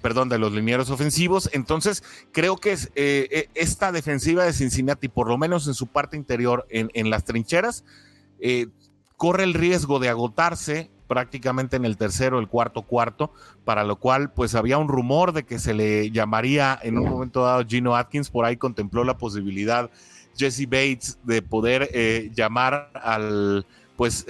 [0.00, 1.50] perdón, de los linieros ofensivos.
[1.52, 5.86] Entonces, creo que es, eh, eh, esta defensiva de Cincinnati, por lo menos en su
[5.86, 7.84] parte interior, en, las trincheras,
[8.40, 8.66] eh,
[9.16, 13.32] corre el riesgo de agotarse prácticamente en el tercero, el cuarto cuarto,
[13.64, 17.42] para lo cual pues había un rumor de que se le llamaría en un momento
[17.42, 19.90] dado Gino Atkins, por ahí contempló la posibilidad
[20.36, 21.90] Jesse Bates de poder
[22.32, 24.24] llamar al pues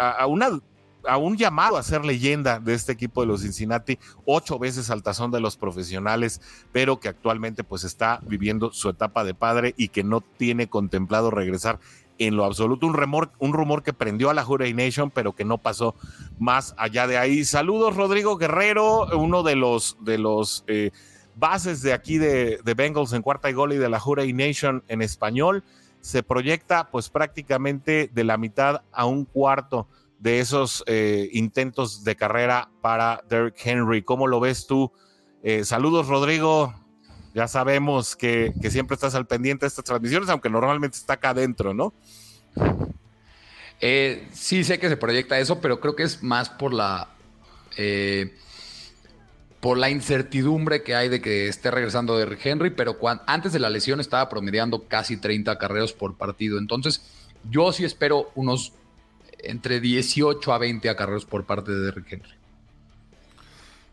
[0.00, 0.58] a, una
[1.06, 5.02] a un llamado a ser leyenda de este equipo de los Cincinnati, ocho veces al
[5.02, 6.40] tazón de los profesionales,
[6.72, 11.30] pero que actualmente pues está viviendo su etapa de padre y que no tiene contemplado
[11.30, 11.78] regresar
[12.18, 12.86] en lo absoluto.
[12.86, 15.94] Un rumor, un rumor que prendió a la Hurray Nation, pero que no pasó
[16.38, 17.44] más allá de ahí.
[17.44, 20.90] Saludos, Rodrigo Guerrero, uno de los, de los eh,
[21.34, 24.82] bases de aquí de, de, Bengals en cuarta y gol y de la Hurray Nation
[24.88, 25.62] en español.
[26.00, 29.88] Se proyecta pues prácticamente de la mitad a un cuarto
[30.18, 34.02] de esos eh, intentos de carrera para Derrick Henry.
[34.02, 34.92] ¿Cómo lo ves tú?
[35.42, 36.74] Eh, saludos, Rodrigo.
[37.34, 41.74] Ya sabemos que, siempre estás al pendiente de estas transmisiones, aunque normalmente está acá adentro,
[41.74, 41.92] ¿no?
[43.80, 47.10] Eh, sí, sé que se proyecta eso, pero creo que es más por la.
[49.60, 53.68] por la incertidumbre que hay de que esté regresando Derrick Henry, pero antes de la
[53.68, 56.58] lesión estaba promediando casi 30 carreras por partido.
[56.58, 57.02] Entonces,
[57.50, 58.72] yo sí espero unos
[59.50, 62.36] entre 18 a 20 acarreos por parte de Derrick Henry.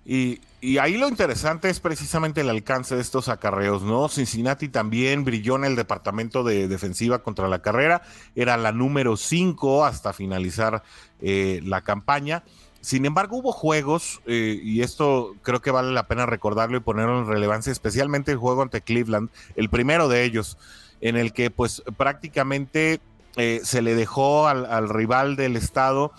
[0.06, 0.42] Y,
[0.80, 4.10] ahí lo interesante es precisamente el alcance de estos acarreos, ¿no?
[4.10, 8.02] Cincinnati también brilló en el departamento de defensiva contra la carrera,
[8.36, 10.84] era la número 5 hasta finalizar
[11.22, 12.44] eh, la campaña.
[12.82, 17.20] Sin embargo, hubo juegos, eh, y esto creo que vale la pena recordarlo y ponerlo
[17.20, 20.58] en relevancia, especialmente el juego ante Cleveland, el primero de ellos,
[21.00, 23.00] en el que pues prácticamente
[23.36, 26.12] eh, se le dejó al, rival del estado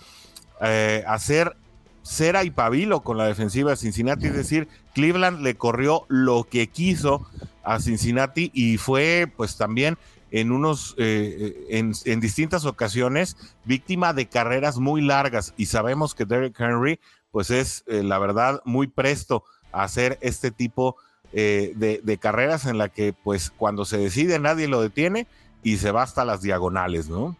[0.61, 1.55] eh, hacer
[2.03, 6.67] cera y pabilo con la defensiva de Cincinnati, es decir, Cleveland le corrió lo que
[6.67, 7.25] quiso
[7.63, 9.97] a Cincinnati y fue pues también
[10.29, 15.53] en unos eh, en, distintas ocasiones víctima de carreras muy largas.
[15.55, 16.99] Y sabemos que Derrick Henry
[17.31, 20.97] pues es la verdad muy presto a hacer este tipo
[21.31, 25.27] de, de, carreras en la que pues cuando se decide nadie lo detiene
[25.65, 27.35] y se va hasta las diagonales, ¿no?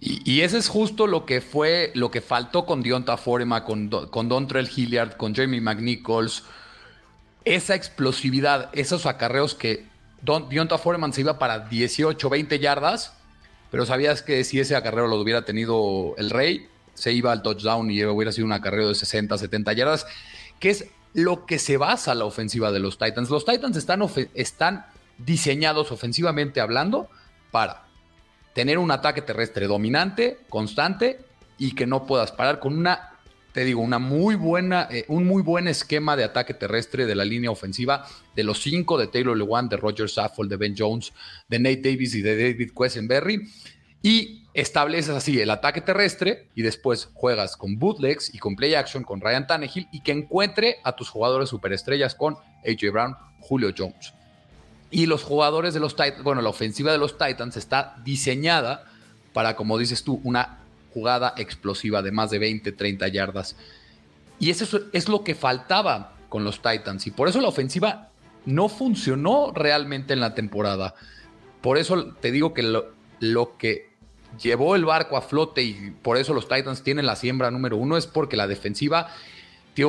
[0.00, 4.28] Y, ese es justo lo que fue, lo que faltó con Dionta Forema, con, con
[4.28, 6.44] Dontrell Hilliard, con Jamie McNichols.
[7.44, 9.86] Esa explosividad, esos acarreos que
[10.22, 13.12] Don, Dionta Foreman se iba para 18, 20 yardas
[13.70, 17.90] pero sabías que si ese acarreo lo hubiera tenido el Rey, se iba al touchdown
[17.90, 20.06] y hubiera sido un acarreo de 60, 70 yardas,
[20.58, 23.30] que es lo que se basa la ofensiva de los Titans.
[23.30, 24.02] Los Titans están,
[24.34, 24.86] están
[25.18, 27.08] diseñados ofensivamente hablando
[27.50, 27.88] para
[28.54, 31.20] tener un ataque terrestre dominante, constante
[31.58, 33.10] y que no puedas parar con una,
[33.52, 37.24] te digo, una muy buena, eh, un muy buen esquema de ataque terrestre de la
[37.24, 41.12] línea ofensiva de los cinco de Taylor Lewan, de Roger Saffold, de Ben Jones,
[41.48, 43.48] de Nate Davis y de David Quesenberry.
[44.02, 49.02] Y estableces así el ataque terrestre y después juegas con bootlegs y con play action
[49.02, 54.17] con Ryan Tannehill y que encuentre a tus jugadores superestrellas con AJ Brown, Julio Jones.
[54.90, 58.84] Y los jugadores de los Titans, bueno, la ofensiva de los Titans está diseñada
[59.32, 60.58] para, como dices tú, una
[60.94, 63.56] jugada explosiva de más de 20, 30 yardas.
[64.40, 67.06] Y eso es lo que faltaba con los Titans.
[67.06, 68.08] Y por eso la ofensiva
[68.46, 70.94] no funcionó realmente en la temporada.
[71.60, 73.90] Por eso te digo que lo, lo que
[74.40, 77.96] llevó el barco a flote y por eso los Titans tienen la siembra número uno
[77.96, 79.08] es porque la defensiva
[79.74, 79.88] dio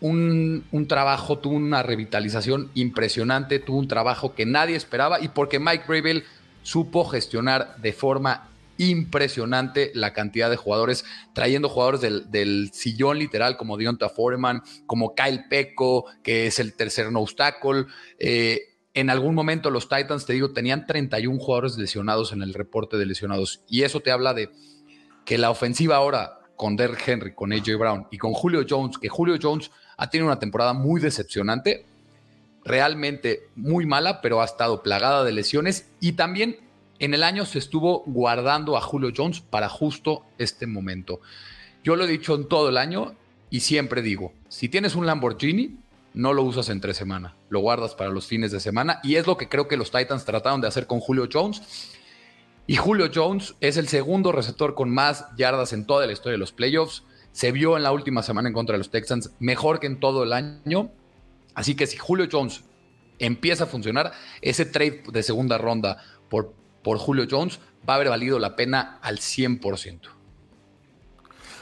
[0.00, 5.58] un, un, trabajo, tuvo una revitalización impresionante, tuvo un trabajo que nadie esperaba y porque
[5.58, 6.24] Mike Bravel
[6.62, 13.76] supo gestionar de forma impresionante la cantidad de jugadores, trayendo jugadores del, sillón literal como
[13.76, 17.84] Dionta Foreman, como Kyle Pecco, que es el tercer no obstacle.
[18.18, 22.96] Eh, en algún momento los Titans, te digo, tenían 31 jugadores lesionados en el reporte
[22.96, 23.62] de lesionados.
[23.68, 24.50] Y eso te habla de
[25.26, 29.10] que la ofensiva ahora con Derrick Henry, con AJ Brown y con Julio Jones, que
[29.10, 31.84] Julio Jones ha tenido una temporada muy decepcionante,
[32.64, 36.56] realmente muy mala, pero ha estado plagada de lesiones y también
[37.00, 41.20] en el año se estuvo guardando a Julio Jones para justo este momento.
[41.84, 43.14] Yo lo he dicho en todo el año
[43.50, 45.76] y siempre digo, si tienes un Lamborghini,
[46.14, 49.36] no lo usas entre semana, lo guardas para los fines de semana y es lo
[49.36, 51.60] que creo que los Titans trataron de hacer con Julio Jones.
[52.66, 56.38] Y Julio Jones es el segundo receptor con más yardas en toda la historia de
[56.38, 57.02] los playoffs.
[57.32, 60.22] Se vio en la última semana en contra de los Texans mejor que en todo
[60.22, 60.90] el año.
[61.54, 62.64] Así que si Julio Jones
[63.18, 68.08] empieza a funcionar, ese trade de segunda ronda por, por Julio Jones va a haber
[68.08, 70.20] valido la pena al 100%.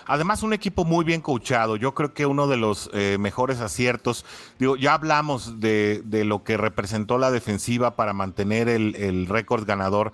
[0.09, 1.77] Además, un equipo muy bien coachado.
[1.77, 4.25] Yo creo que uno de los eh, mejores aciertos,
[4.59, 10.13] digo, ya hablamos de, lo que representó la defensiva para mantener el, récord ganador.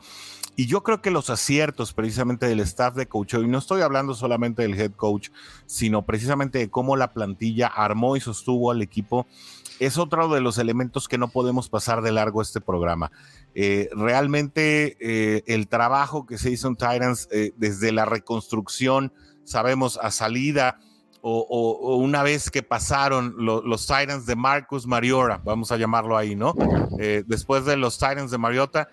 [0.56, 4.14] Y yo creo que los aciertos precisamente del staff de coach, y no estoy hablando
[4.14, 5.30] solamente del head coach,
[5.66, 9.26] sino precisamente de cómo la plantilla armó y sostuvo al equipo,
[9.80, 13.10] es otro de los elementos que no podemos pasar de largo este programa.
[13.56, 19.12] Eh, realmente eh, el trabajo que se hizo en Titans desde la reconstrucción,
[19.44, 20.78] sabemos, a salida
[21.26, 26.54] o, una vez que pasaron los Titans de Marcus Mariota, vamos a llamarlo ahí, ¿no?
[26.98, 28.88] Eh, después de los Titans de Mariota,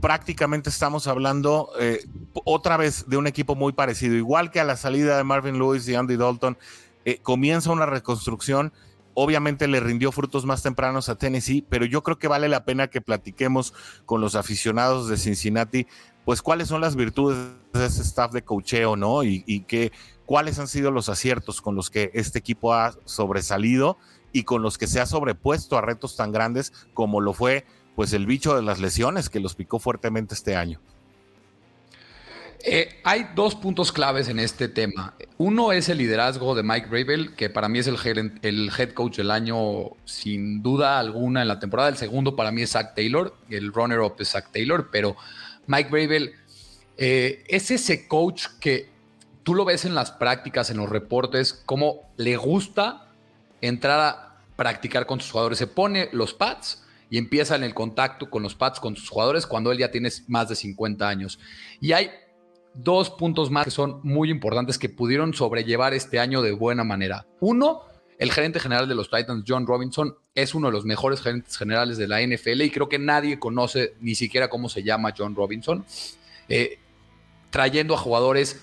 [0.00, 2.06] prácticamente estamos hablando eh,
[2.44, 5.88] otra vez de un equipo muy parecido, igual que a la salida de Marvin Lewis
[5.88, 6.56] y Andy Dalton,
[7.04, 8.72] eh, comienza una reconstrucción.
[9.14, 12.86] Obviamente le rindió frutos más tempranos a Tennessee, pero yo creo que vale la pena
[12.86, 13.74] que platiquemos
[14.06, 15.86] con los aficionados de Cincinnati
[16.28, 17.38] pues cuáles son las virtudes
[17.72, 19.24] de ese staff de cocheo, ¿no?
[19.24, 19.64] Y, y
[20.26, 23.96] cuáles han sido los aciertos con los que este equipo ha sobresalido
[24.30, 27.64] y con los que se ha sobrepuesto a retos tan grandes como lo fue
[27.98, 30.78] pues el bicho de las lesiones que los picó fuertemente este año.
[32.60, 35.14] Eh, hay dos puntos claves en este tema.
[35.36, 37.96] Uno es el liderazgo de Mike Rabel, que para mí es el
[38.78, 41.88] head coach del año sin duda alguna en la temporada.
[41.88, 45.16] El segundo para mí es Zach Taylor, el runner-up es Zach Taylor, pero
[45.66, 46.34] Mike Bravel
[46.98, 48.90] eh, es ese coach que
[49.42, 53.08] tú lo ves en las prácticas, en los reportes, cómo le gusta
[53.60, 55.58] entrar a practicar con sus jugadores.
[55.58, 59.46] Se pone los pads y empieza en el contacto con los pads, con sus jugadores,
[59.46, 61.38] cuando él ya tiene más de 50 años.
[61.80, 62.10] Y hay
[62.74, 67.26] dos puntos más que son muy importantes que pudieron sobrellevar este año de buena manera.
[67.40, 67.82] Uno,
[68.18, 71.98] el gerente general de los Titans, John Robinson, es uno de los mejores gerentes generales
[71.98, 75.84] de la NFL y creo que nadie conoce ni siquiera cómo se llama John Robinson.
[76.48, 76.78] Eh,
[77.50, 78.60] trayendo a jugadores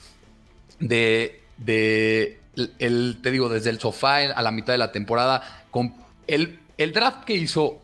[0.80, 1.42] de,
[2.80, 5.66] el, te digo, desde el sofá a la mitad de la temporada.
[5.72, 5.94] Con
[6.28, 7.82] el, el draft que hizo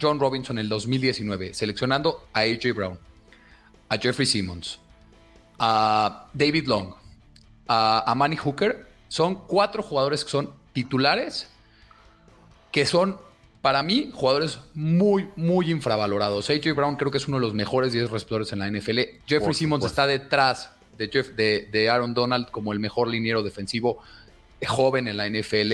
[0.00, 2.98] John Robinson en el 2019, seleccionando a AJ Brown,
[3.88, 4.78] a Jeffrey Simmons,
[5.58, 6.94] a David Long,
[7.68, 11.48] a, a Manny Hooker, son cuatro jugadores que son titulares
[12.76, 13.16] que son,
[13.62, 16.50] para mí, jugadores muy, muy infravalorados.
[16.50, 19.00] AJ Brown creo que es uno de los mejores 10 receptores en la NFL.
[19.26, 24.02] Jeffrey Simmons está detrás de, Jeff, de, Aaron Donald como el mejor liniero defensivo
[24.66, 25.72] joven en la NFL.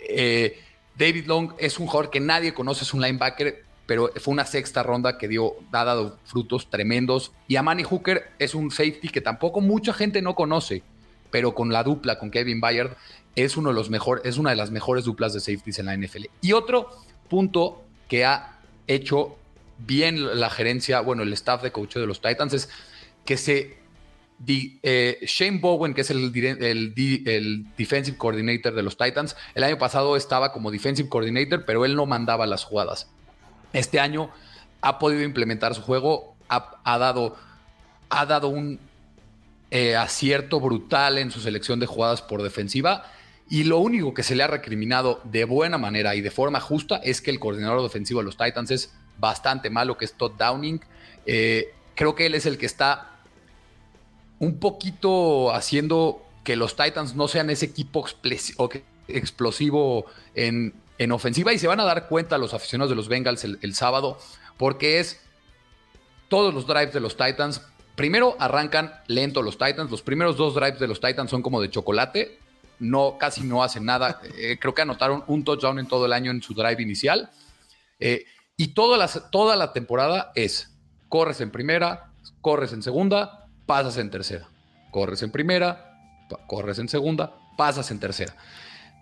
[0.00, 0.60] Eh,
[0.96, 4.82] David Long es un jugador que nadie conoce, es un linebacker, pero fue una sexta
[4.82, 7.32] ronda que dio, ha dado frutos tremendos.
[7.48, 10.82] Y Amani Hooker es un safety que tampoco mucha gente no conoce,
[11.30, 12.96] pero con la dupla con Kevin Bayard
[13.34, 15.96] es, uno de los mejor, es una de las mejores duplas de safeties en la
[15.96, 16.26] NFL.
[16.40, 16.90] Y otro
[17.28, 19.36] punto que ha hecho
[19.78, 22.68] bien la gerencia, bueno, el staff de coach de los Titans es
[23.24, 23.81] que se
[24.46, 30.16] eh, Shane Bowen, que es el, el, defensive coordinator de los Titans, el año pasado
[30.16, 33.08] estaba como defensive coordinator, pero él no mandaba las jugadas.
[33.72, 34.30] Este año
[34.80, 37.36] ha podido implementar su juego, ha, dado,
[38.10, 38.78] ha dado un
[39.70, 43.04] eh, acierto brutal en su selección de jugadas por defensiva.
[43.48, 46.96] Y lo único que se le ha recriminado de buena manera y de forma justa
[47.04, 50.80] es que el coordinador defensivo de los Titans es bastante malo, que es Todd Downing.
[51.26, 53.11] Eh, creo que él es el que está
[54.42, 58.04] un poquito haciendo que los Titans no sean ese equipo
[59.06, 60.74] explosivo en,
[61.12, 64.18] ofensiva y se van a dar cuenta los aficionados de los Bengals el, sábado
[64.56, 65.20] porque es
[66.28, 67.62] todos los drives de los Titans.
[67.94, 69.92] Primero arrancan lento los Titans.
[69.92, 72.40] Los primeros dos drives de los Titans son como de chocolate.
[72.80, 74.20] No, casi no hacen nada.
[74.36, 77.30] Eh, creo que anotaron un touchdown en todo el año en su drive inicial.
[78.00, 78.24] Eh,
[78.56, 80.74] y toda toda la temporada es
[81.08, 83.41] corres en primera, corres en segunda,
[83.72, 84.46] pasas en tercera.
[84.90, 85.96] Corres en primera,
[86.46, 88.34] corres en segunda, pasas en tercera.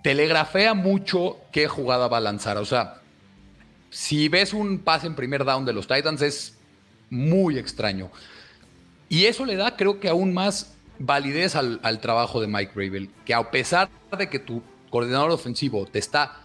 [0.05, 2.57] Telegrafea mucho qué jugada va a lanzar.
[2.57, 3.01] O sea,
[3.91, 6.57] si ves un pase en primer down de los Titans es
[7.11, 8.13] muy extraño.
[9.09, 13.35] Y eso le da, creo que aún más validez al, trabajo de Mike Rabel, que
[13.35, 16.43] a pesar de que tu coordinador ofensivo te está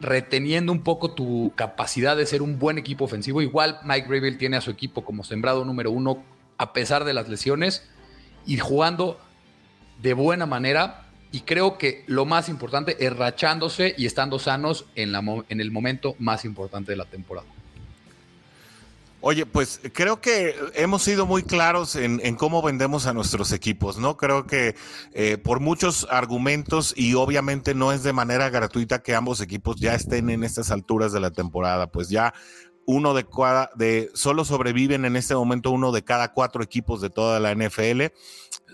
[0.00, 4.56] reteniendo un poco tu capacidad de ser un buen equipo ofensivo, igual Mike Rabel tiene
[4.56, 7.88] a su equipo como sembrado número uno a pesar de las lesiones
[8.46, 9.20] y jugando
[10.02, 11.08] de buena manera.
[11.32, 15.70] Y creo que lo más importante es rachándose y estando sanos en, la, en el
[15.72, 17.48] momento más importante de la temporada.
[19.26, 24.18] Oye, pues creo que hemos sido muy claros en, cómo vendemos a nuestros equipos, ¿no?
[24.18, 24.76] Creo que
[25.14, 29.94] eh, por muchos argumentos y obviamente no es de manera gratuita que ambos equipos ya
[29.94, 32.34] estén en estas alturas de la temporada, pues ya
[32.86, 37.10] uno de cada, de, solo sobreviven en este momento uno de cada cuatro equipos de
[37.10, 38.02] toda la NFL.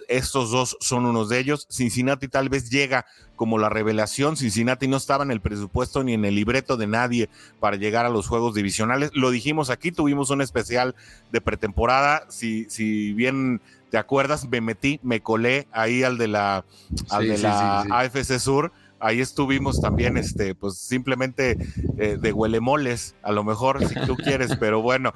[0.09, 1.67] Estos dos son unos de ellos.
[1.71, 3.07] Cincinnati tal vez llega
[3.37, 4.37] como la revelación.
[4.37, 7.31] Cincinnati no estaba en el presupuesto ni en el libreto de nadie
[7.61, 9.11] para llegar a los juegos divisionales.
[9.15, 10.97] Lo dijimos aquí, tuvimos un especial
[11.31, 12.27] de pretemporada.
[12.29, 16.65] Si, si bien te acuerdas, me metí, me colé ahí al de la,
[17.09, 21.57] al de la AFC Sur ahí estuvimos también, este, pues simplemente
[21.99, 25.13] eh, de huelemoles, a lo mejor si tú quieres, pero bueno,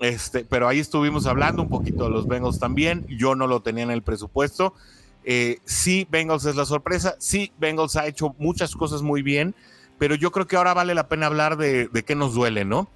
[0.00, 3.06] este, pero ahí estuvimos hablando un poquito de los Bengals también.
[3.08, 4.74] Yo no lo tenía en el presupuesto.
[5.24, 7.16] Eh, sí, Bengals es la sorpresa.
[7.18, 9.54] Sí, Bengals ha hecho muchas cosas muy bien,
[9.98, 12.90] pero yo creo que ahora vale la pena hablar de, de qué nos duele, ¿no?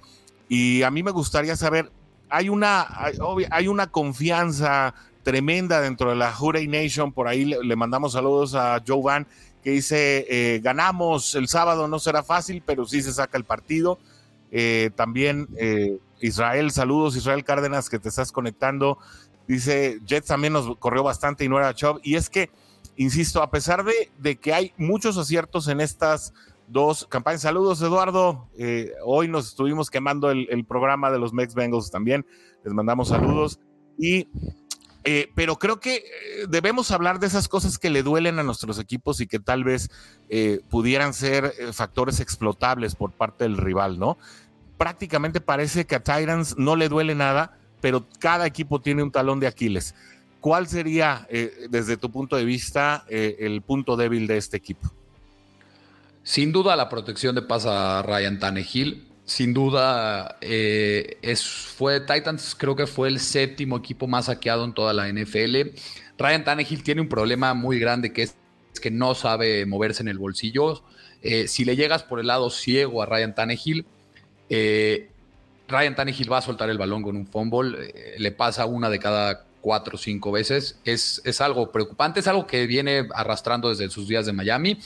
[0.47, 1.91] Y a mí me gustaría saber,
[2.29, 2.85] hay una,
[3.51, 7.11] hay, una confianza tremenda dentro de la Hurray Nation.
[7.11, 9.27] Por ahí le, le mandamos saludos a Joe Van
[9.63, 13.99] que dice, eh, ganamos el sábado, no será fácil, pero sí se saca el partido.
[14.51, 18.97] Eh, también eh, Israel, saludos Israel Cárdenas, que te estás conectando.
[19.47, 21.99] Dice, Jets también nos corrió bastante y no era Chubb.
[22.03, 22.49] Y es que,
[22.95, 26.33] insisto, a pesar de, de que hay muchos aciertos en estas
[26.67, 27.41] dos campañas.
[27.41, 28.47] Saludos, Eduardo.
[29.03, 32.25] hoy nos estuvimos quemando el, el, programa de los Mex Bengals también.
[32.63, 33.59] Les mandamos saludos.
[33.97, 34.27] Y
[35.03, 36.01] eh, pero creo que eh,
[36.49, 39.89] debemos hablar de esas cosas que le duelen a nuestros equipos y que tal vez
[40.29, 44.17] eh, pudieran ser factores explotables por parte del rival, ¿no?
[44.77, 49.39] Prácticamente parece que a Tyrants no le duele nada, pero cada equipo tiene un talón
[49.39, 49.95] de Aquiles.
[50.39, 51.27] ¿Cuál sería,
[51.69, 54.89] desde tu punto de vista, el punto débil de este equipo?
[56.23, 62.55] Sin duda la protección de pasa a Ryan Tannehill sin duda, eh, es, fue Titans,
[62.57, 65.69] creo que fue el séptimo equipo más saqueado en toda la NFL.
[66.17, 68.35] Ryan Tannehill tiene un problema muy grande que es,
[68.81, 70.83] que no sabe moverse en el bolsillo.
[71.21, 73.85] Eh, si le llegas por el lado ciego a Ryan Tannehill,
[74.49, 75.11] eh,
[75.67, 79.45] Ryan Tannehill va a soltar el balón con un fumble, le pasa una de cada
[79.61, 80.79] cuatro o cinco veces.
[80.85, 84.79] Es, es, algo preocupante, es algo que viene arrastrando desde sus días de Miami.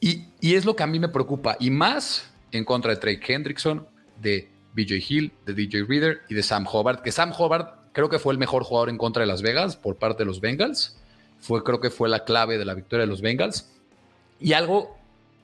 [0.00, 1.58] Y, y es lo que a mí me preocupa.
[1.60, 3.86] Y más en contra de Trey Hendrickson,
[4.20, 8.18] de BJ Hill, de DJ Reader y de Sam Hobart, que Sam Hobart creo que
[8.18, 10.96] fue el mejor jugador en contra de Las Vegas por parte de los Bengals.
[11.40, 13.70] Fue, creo que fue la clave de la victoria de los Bengals.
[14.40, 14.96] Y algo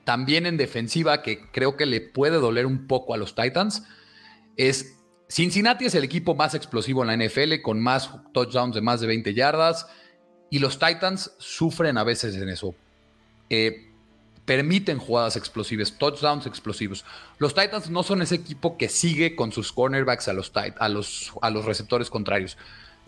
[0.03, 3.83] también en defensiva que creo que le puede doler un poco a los Titans
[4.55, 4.95] es
[5.27, 9.07] Cincinnati es el equipo más explosivo en la NFL con más touchdowns de más de
[9.07, 9.87] 20 yardas
[10.49, 12.75] y los Titans sufren a veces en eso.
[13.49, 13.91] Eh,
[14.45, 17.03] permiten jugadas explosivas, touchdowns explosivos.
[17.39, 21.33] Los Titans no son ese equipo que sigue con sus cornerbacks a los, a los,
[21.41, 22.57] a los receptores contrarios.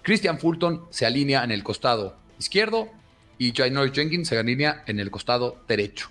[0.01, 2.89] Christian Fulton se alinea en el costado izquierdo
[3.37, 6.09] y Janoris Jenkins se alinea en el costado derecho.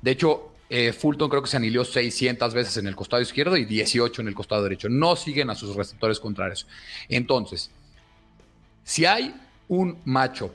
[0.00, 3.64] De hecho, eh, Fulton creo que se anilió 600 veces en el costado izquierdo y
[3.64, 4.88] 18 en el costado derecho.
[4.88, 6.66] No siguen a sus receptores contrarios.
[7.08, 7.70] Entonces,
[8.84, 9.34] si hay
[9.66, 10.52] un matchup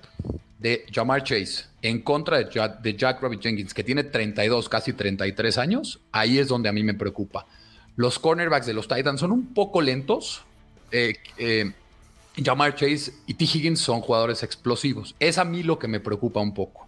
[0.64, 5.57] de Jamar Chase en contra de Jack, de Jack Jenkins, que tiene 32, casi 33
[5.57, 7.45] años, ahí es donde a mí me preocupa.
[7.97, 10.43] Los cornerbacks de los Titans son un poco lentos.
[10.89, 11.74] Eh, eh,
[12.41, 13.43] Jamar Chase y T.
[13.43, 15.16] Higgins son jugadores explosivos.
[15.20, 16.88] Es a mí lo que me preocupa un poco.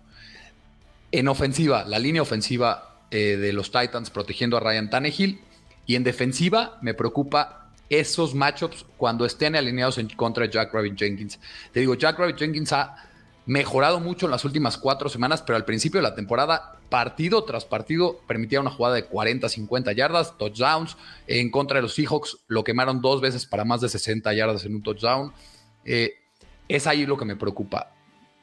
[1.11, 5.41] En ofensiva, la línea ofensiva eh, de los Titans protegiendo a Ryan Tannehill.
[5.86, 10.97] Y en defensiva me preocupa esos matchups cuando estén alineados en contra de Jack Rabbit
[10.97, 11.39] Jenkins.
[11.73, 13.11] Te digo, Jack Rabbit Jenkins ha
[13.45, 17.65] mejorado mucho en las últimas cuatro semanas, pero al principio de la temporada, partido tras
[17.65, 20.97] partido, permitía una jugada de 40, 50 yardas, touchdowns.
[21.27, 24.75] En contra de los Seahawks lo quemaron dos veces para más de 60 yardas en
[24.75, 25.33] un touchdown.
[25.83, 26.15] Eh,
[26.67, 27.91] es ahí lo que me preocupa.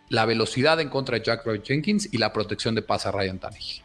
[0.09, 3.39] La velocidad en contra de Jack Roy Jenkins y la protección de pase a Ryan
[3.39, 3.83] Tannehill.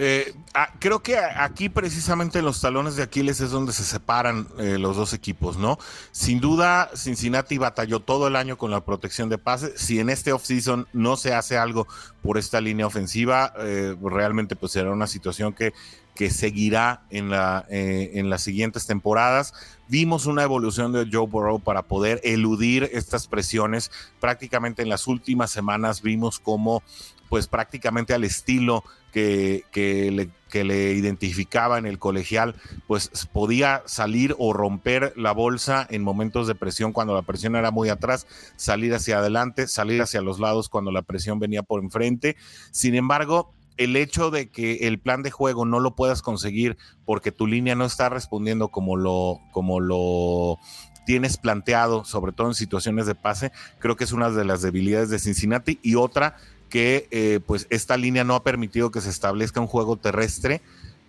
[0.00, 0.32] Eh,
[0.78, 4.96] creo que aquí precisamente en los talones de Aquiles es donde se separan eh, los
[4.96, 5.76] dos equipos, ¿no?
[6.12, 9.76] Sin duda, Cincinnati batalló todo el año con la protección de pase.
[9.76, 11.88] Si en este offseason no se hace algo
[12.22, 15.72] por esta línea ofensiva, eh, realmente pues será una situación que,
[16.14, 19.52] que seguirá en, la, en las siguientes temporadas.
[19.88, 23.90] Vimos una evolución de Joe Burrow para poder eludir estas presiones.
[24.20, 26.84] Prácticamente en las últimas semanas vimos cómo
[27.28, 29.64] pues prácticamente al estilo que,
[30.12, 32.54] le, que, le, identificaba en el colegial,
[32.86, 37.70] pues podía salir o romper la bolsa en momentos de presión cuando la presión era
[37.70, 38.26] muy atrás,
[38.56, 42.36] salir hacia adelante, salir hacia los lados cuando la presión venía por enfrente.
[42.70, 47.32] Sin embargo, el hecho de que el plan de juego no lo puedas conseguir porque
[47.32, 50.58] tu línea no está respondiendo como lo, como lo
[51.06, 55.08] tienes planteado, sobre todo en situaciones de pase, creo que es una de las debilidades
[55.08, 56.36] de Cincinnati y otra
[56.68, 60.60] que eh, pues esta línea no ha permitido que se establezca un juego terrestre.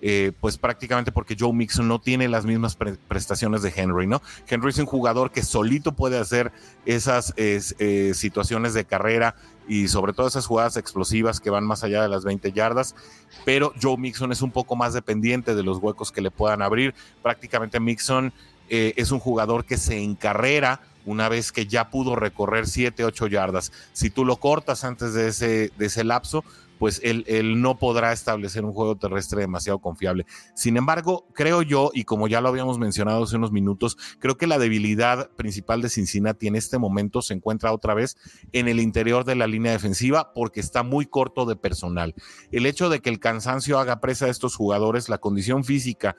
[0.02, 4.22] Eh, pues prácticamente porque Joe Mixon no tiene las mismas prestaciones de Henry, ¿no?
[4.48, 6.54] Henry es un jugador que solito puede hacer
[6.86, 9.36] esas eh, situaciones de carrera
[9.68, 12.96] y sobre todo esas jugadas explosivas que van más allá de las 20 yardas,
[13.44, 16.96] pero Joe Mixon es un poco más dependiente de los huecos que le puedan abrir.
[17.22, 18.32] Prácticamente Mixon
[18.70, 20.80] es un jugador que se encarrera
[21.10, 23.72] una vez que ya pudo recorrer 7, 8 yardas.
[23.94, 26.44] Si tú lo cortas antes de ese, de ese lapso,
[26.78, 30.26] pues él, él, no podrá establecer un juego terrestre demasiado confiable.
[30.56, 34.48] Sin embargo, creo yo, y como ya lo habíamos mencionado hace unos minutos, creo que
[34.48, 38.16] la debilidad principal de Cincinnati en este momento se encuentra otra vez
[38.54, 42.14] en el interior de la línea defensiva porque está muy corto de personal.
[42.52, 46.16] El hecho de que el cansancio haga presa a estos jugadores, la condición física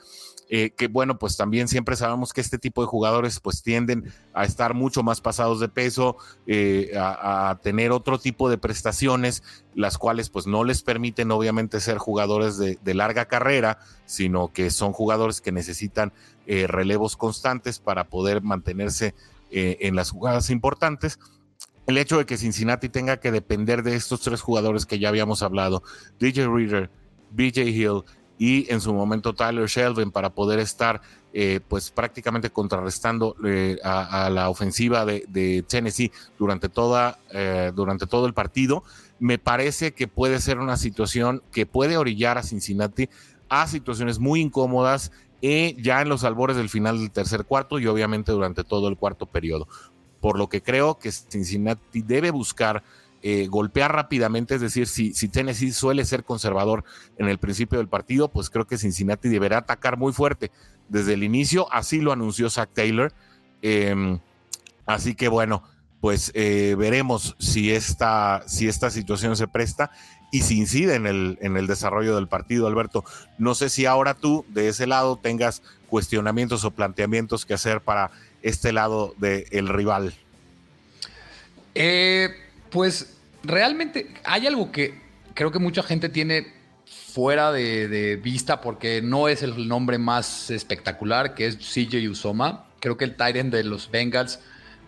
[0.52, 4.44] eh, que bueno, pues también siempre sabemos que este tipo de jugadores pues tienden a
[4.44, 9.44] estar mucho más pasados de peso, eh, a, tener otro tipo de prestaciones,
[9.76, 14.92] las cuales pues no les permiten obviamente ser jugadores de, larga carrera, sino que son
[14.92, 16.12] jugadores que necesitan
[16.48, 19.14] eh, relevos constantes para poder mantenerse
[19.52, 21.18] en las jugadas importantes.
[21.86, 25.42] El hecho de que Cincinnati tenga que depender de estos tres jugadores que ya habíamos
[25.42, 25.82] hablado,
[26.18, 26.90] DJ Reader,
[27.30, 28.04] BJ Hill
[28.40, 31.02] y en su momento Tyler Shelvin para poder estar
[31.34, 38.24] eh, pues prácticamente contrarrestando eh, a, la ofensiva de, Tennessee durante, toda, eh, durante todo
[38.24, 38.82] el partido,
[39.18, 43.10] me parece que puede ser una situación que puede orillar a Cincinnati
[43.50, 45.12] a situaciones muy incómodas
[45.42, 49.26] ya en los albores del final del tercer cuarto y obviamente durante todo el cuarto
[49.26, 49.68] periodo.
[50.22, 52.82] Por lo que creo que Cincinnati debe buscar
[53.22, 56.84] eh, golpear rápidamente, es decir, si, Tennessee suele ser conservador
[57.18, 60.50] en el principio del partido, pues creo que Cincinnati deberá atacar muy fuerte
[60.88, 63.12] desde el inicio, así lo anunció Zach Taylor.
[63.62, 64.18] Em,
[64.86, 65.62] así que bueno,
[66.00, 69.90] pues eh, veremos si esta, si esta situación se presta
[70.32, 73.04] y si incide en el, en el desarrollo del partido, Alberto.
[73.36, 78.10] No sé si ahora tú de ese lado tengas cuestionamientos o planteamientos que hacer para
[78.42, 80.14] este lado del rival.
[81.74, 82.30] Eh,
[82.70, 85.00] pues realmente hay algo que
[85.34, 86.46] creo que mucha gente tiene
[86.84, 92.66] fuera de, vista porque no es el nombre más espectacular, que es CJ Usoma.
[92.80, 94.40] Creo que el Titan de los Bengals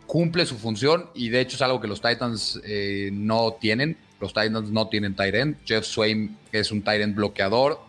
[0.06, 3.96] cumple su función y de hecho es algo que los Titans eh, no tienen.
[4.20, 5.58] Los Titans no tienen Tyrant.
[5.64, 7.80] Jeff Swain es un Tyrant bloqueador.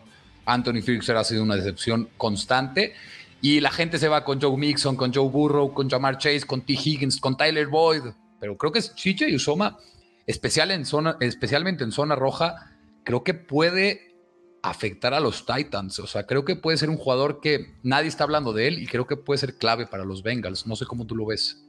[0.46, 2.94] Anthony Fixer ha sido una decepción constante.
[3.41, 6.62] Y la gente se va con Joe Mixon, con Joe Burrow, con Jamar Chase, con
[6.62, 6.74] T.
[6.74, 8.04] Higgins, con Tyler Boyd
[8.44, 9.80] pero creo que es Chiche y Usoma,
[10.28, 12.76] especialmente en zona roja,
[13.06, 14.18] creo que puede
[14.62, 15.98] afectar a los Titans.
[16.00, 18.86] O sea, creo que puede ser un jugador que nadie está hablando de él y
[18.86, 20.68] creo que puede ser clave para los Bengals.
[20.68, 21.66] No sé cómo tú lo ves.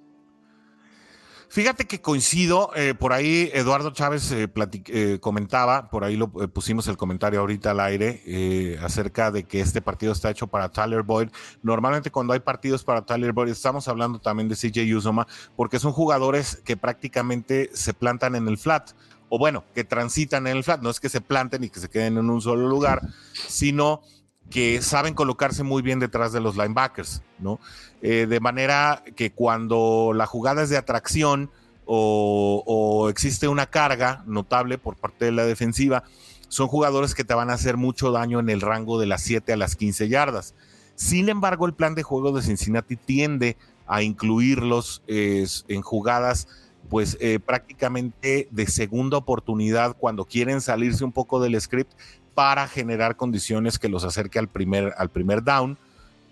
[1.55, 4.51] Fíjate que coincido, eh, por ahí Eduardo Chávez eh,
[4.89, 9.81] eh, comentaba, por ahí lo pusimos el comentario ahorita al aire, acerca de que este
[9.81, 11.29] partido está hecho para Tyler Boyd.
[11.63, 15.93] Normalmente cuando hay partidos para Tyler Boyd, estamos hablando también de CJ Uzoma, porque son
[15.93, 18.91] jugadores que prácticamente se plantan en el flat
[19.29, 20.81] o bueno, que transitan en el flat.
[20.81, 23.01] No es que se planten y que se queden en un solo lugar,
[23.33, 24.03] sino
[24.51, 27.59] que saben colocarse muy bien detrás de los linebackers, ¿no?
[28.03, 31.51] Eh, de manera que cuando la jugada es de atracción
[31.87, 36.05] o, existe una carga notable por parte de la defensiva,
[36.49, 39.53] son jugadores que te van a hacer mucho daño en el rango de las 7
[39.53, 40.55] a las 15 yardas.
[40.95, 46.47] Sin embargo, el plan de juego de Cincinnati tiende a incluirlos en jugadas
[46.89, 51.93] pues eh, prácticamente de segunda oportunidad cuando quieren salirse un poco del script
[52.35, 55.79] para generar condiciones que los acerque al primer, al primer down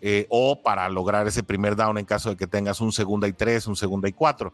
[0.01, 3.33] eh, o para lograr ese primer down en caso de que tengas un segunda y
[3.33, 4.53] tres, un segunda y cuatro.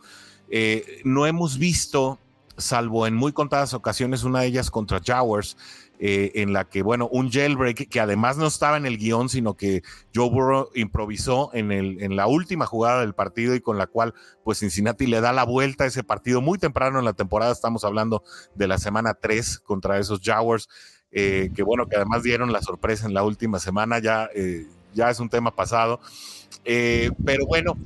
[0.50, 2.18] Eh, no hemos visto,
[2.58, 5.56] salvo en muy contadas ocasiones, una de ellas contra Jaguars,
[6.00, 9.54] eh, en la que, bueno, un jailbreak que además no estaba en el guion, sino
[9.54, 9.82] que
[10.14, 14.14] Joe Burrow improvisó en, el, en la última jugada del partido y con la cual,
[14.44, 17.50] pues Cincinnati le da la vuelta a ese partido muy temprano en la temporada.
[17.50, 18.22] Estamos hablando
[18.54, 20.68] de la semana 3 contra esos Jaguars,
[21.12, 25.10] eh, que bueno, que además dieron la sorpresa en la última semana, ya, eh, ya
[25.10, 26.00] es un tema pasado.
[26.64, 27.76] pero bueno,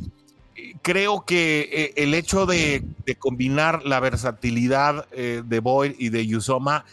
[0.83, 6.85] creo que el hecho de, de, combinar la versatilidad de Boyd y de Yusoma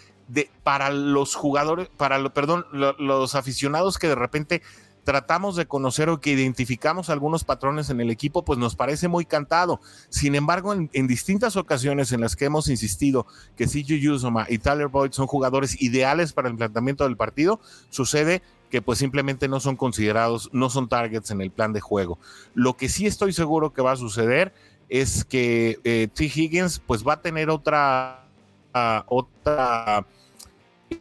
[0.64, 4.62] para los jugadores, para lo, perdón, los aficionados que de repente
[5.10, 9.26] tratamos de conocer o que identificamos algunos patrones en el equipo, pues nos parece muy
[9.26, 9.82] cantado.
[10.10, 13.26] Sin embargo, en, distintas ocasiones en las que hemos insistido
[13.58, 18.44] que CJ Yuzoma y Tyler Boyd son jugadores ideales para el planteamiento del partido, sucede
[18.70, 22.20] que pues simplemente no son considerados, no son targets en el plan de juego.
[22.54, 24.54] Lo que sí estoy seguro que va a suceder
[24.90, 26.26] es que eh, T.
[26.26, 28.28] Higgins pues va a tener otra,
[28.76, 30.06] ah, otra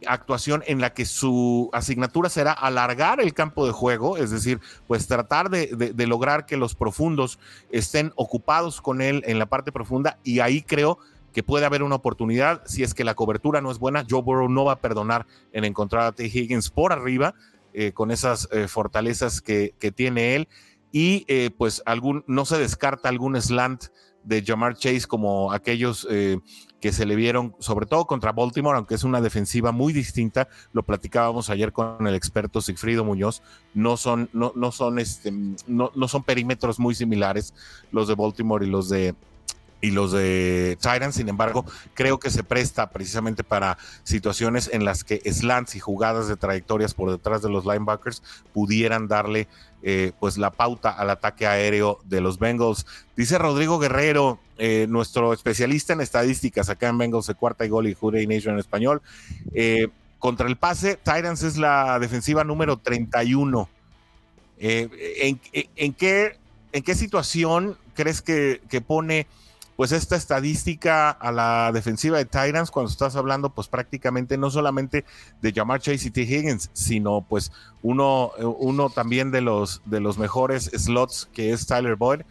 [0.05, 5.07] actuación en la que su asignatura será alargar el campo de juego, es decir, pues
[5.07, 7.39] tratar de, lograr que los profundos
[7.71, 10.99] estén ocupados con él en la parte profunda y ahí creo
[11.33, 12.63] que puede haber una oportunidad.
[12.65, 15.63] Si es que la cobertura no es buena, Joe Burrow no va a perdonar en
[15.63, 16.25] encontrar a T.
[16.25, 17.35] Higgins por arriba
[17.73, 20.47] eh, con esas eh, fortalezas que, tiene él
[20.91, 23.85] y eh, pues algún, no se descarta algún slant
[24.23, 26.07] de Jamar Chase como aquellos
[26.79, 30.83] que se le vieron, sobre todo contra Baltimore, aunque es una defensiva muy distinta, lo
[30.83, 33.41] platicábamos ayer con el experto Sigfrido Muñoz,
[33.73, 35.31] no son, no, no son, este,
[35.67, 37.53] no, no son perímetros muy similares
[37.91, 39.15] los de Baltimore y los de,
[39.81, 45.03] y los de Tyrants, sin embargo, creo que se presta precisamente para situaciones en las
[45.03, 48.21] que slants y jugadas de trayectorias por detrás de los linebackers
[48.53, 49.47] pudieran darle
[49.81, 52.85] eh, pues la pauta al ataque aéreo de los Bengals.
[53.15, 57.87] Dice Rodrigo Guerrero, eh, nuestro especialista en estadísticas acá en Bengals de cuarta y gol
[57.87, 59.01] y Jude Nation en español.
[59.53, 59.87] Eh,
[60.19, 63.69] contra el pase, Tyrants es la defensiva número 31.
[64.61, 64.91] ¿en,
[65.77, 66.37] en, qué,
[66.73, 69.25] ¿En qué situación crees que pone
[69.79, 75.05] pues esta estadística a la defensiva de Titans cuando estás hablando pues prácticamente no solamente
[75.41, 76.23] de Jamar Chase y T.
[76.23, 81.95] Higgins, sino pues uno, uno también de los, de los mejores slots que es Tyler
[81.95, 82.23] Boyd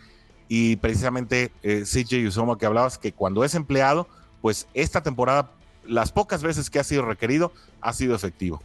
[0.47, 4.09] y precisamente eh, CJ Usoma que hablabas que cuando es empleado
[4.43, 5.51] pues esta temporada
[5.87, 8.61] las pocas veces que ha sido requerido ha sido efectivo.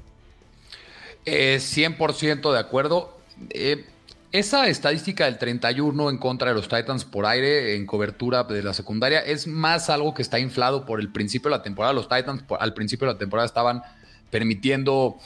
[1.25, 3.17] 100% de acuerdo.
[3.51, 3.86] Eh,
[4.34, 8.73] esa estadística del 31 en contra de los Titans por aire en cobertura de la
[8.73, 11.93] secundaria es más algo que está inflado por el principio de la temporada.
[11.93, 13.84] Los Titans al principio de la temporada estaban
[14.31, 15.19] permitiendo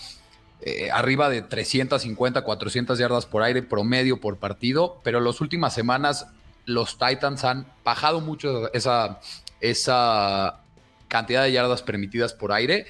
[0.60, 5.74] eh, arriba de 350, 400 yardas por aire promedio por partido, pero en las últimas
[5.74, 6.28] semanas
[6.66, 9.22] los Titans han bajado mucho esa,
[9.62, 10.60] esa
[11.08, 12.88] cantidad de yardas permitidas por aire.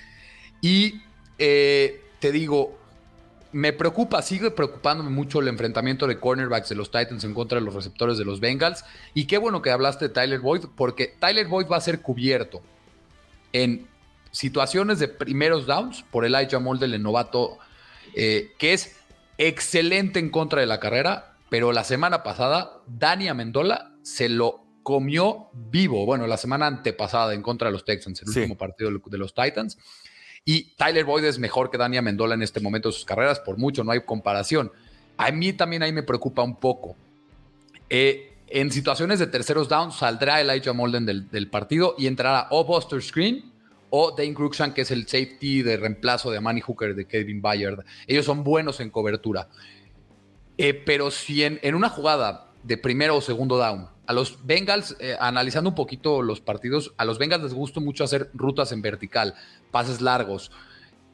[0.62, 1.04] Y
[1.38, 2.76] eh, te digo,
[3.52, 7.66] me preocupa, sigue preocupándome mucho el enfrentamiento de cornerbacks de los Titans en contra de
[7.66, 8.84] los receptores de los Bengals.
[9.14, 12.62] Y qué bueno que hablaste de Tyler Boyd, porque Tyler Boyd va a ser cubierto
[13.54, 13.88] en
[14.32, 17.58] situaciones de primeros downs por Elijah Molden, el novato,
[18.14, 18.96] eh, que es
[19.38, 25.50] excelente en contra de la carrera, pero la semana pasada Dani Amendola se lo comió
[25.54, 26.06] vivo.
[26.06, 29.78] Bueno, la semana antepasada en contra de los Texans, el último partido de los Titans.
[30.50, 33.58] Y Tyler Boyd es mejor que Dani Amendola en este momento de sus carreras, por
[33.58, 34.72] mucho, no hay comparación.
[35.18, 36.96] A mí también ahí me preocupa un poco.
[37.90, 43.02] Eh, en situaciones de terceros down saldrá Elijah Molden del, partido y entrará o Buster
[43.02, 43.52] Screen
[43.90, 47.84] o Dane Cruikshank, que es el safety de reemplazo de Manny Hooker de Kevin Bayard.
[48.08, 49.50] Ellos son buenos en cobertura.
[50.58, 55.16] Eh, pero si en, una jugada de primero o segundo down, a los Bengals, eh,
[55.20, 59.36] analizando un poquito los partidos, a los Bengals les gusta mucho hacer rutas en vertical,
[59.70, 60.52] pases largos.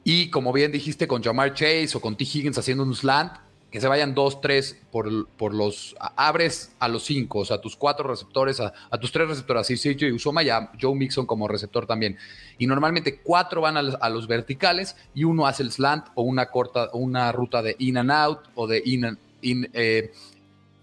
[0.04, 2.24] Y como bien dijiste, con Jamar Chase o con T.
[2.24, 3.32] Higgins haciendo un slant,
[3.74, 5.96] que se vayan dos, tres por, por los.
[5.98, 9.74] Abres a los cinco, o sea, a tus cuatro receptores, a, tus tres receptores, así
[9.74, 12.16] CJ Usoma y a Joe Mixon como receptor también.
[12.56, 16.90] Y normalmente cuatro van a los, verticales y uno hace el slant o una corta,
[16.92, 20.12] una ruta de in and out o de in, in eh,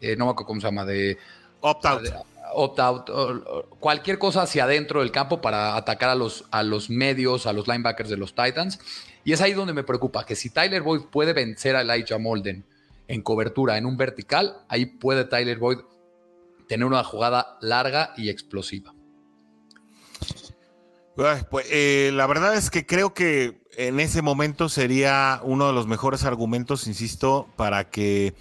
[0.01, 1.17] eh, no me acuerdo cómo se llama, de.
[1.61, 2.03] Opt-out.
[2.53, 3.09] Opt-out,
[3.79, 7.67] cualquier cosa hacia adentro del campo para atacar a los, a los medios, a los
[7.67, 8.79] linebackers de los Titans.
[9.23, 12.65] Y es ahí donde me preocupa, que si Tyler Boyd puede vencer a Elijah Molden
[13.07, 15.79] en cobertura en un vertical, ahí puede Tyler Boyd
[16.67, 18.93] tener una jugada larga y explosiva.
[21.49, 25.85] Pues eh, la verdad es que creo que en ese momento sería uno de los
[25.85, 28.33] mejores argumentos, insisto, para que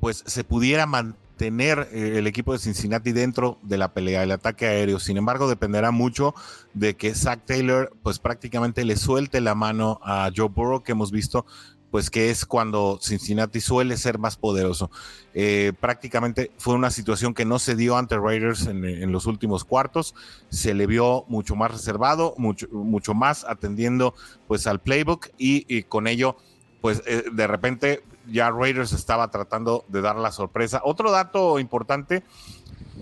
[0.00, 4.66] pues se pudiera mantener eh, el equipo de Cincinnati dentro de la pelea, el ataque
[4.66, 4.98] aéreo.
[4.98, 6.34] Sin embargo, dependerá mucho
[6.74, 11.10] de que Zach Taylor pues prácticamente le suelte la mano a Joe Burrow, que hemos
[11.10, 11.46] visto
[11.90, 14.90] pues que es cuando Cincinnati suele ser más poderoso.
[15.34, 20.14] Eh, prácticamente fue una situación que no se dio ante Raiders en, los últimos cuartos,
[20.48, 24.14] se le vio mucho más reservado, mucho, mucho más atendiendo
[24.46, 26.36] pues al playbook y, con ello
[26.80, 30.80] pues eh, de repente ya Raiders estaba tratando de dar la sorpresa.
[30.84, 32.22] Otro dato importante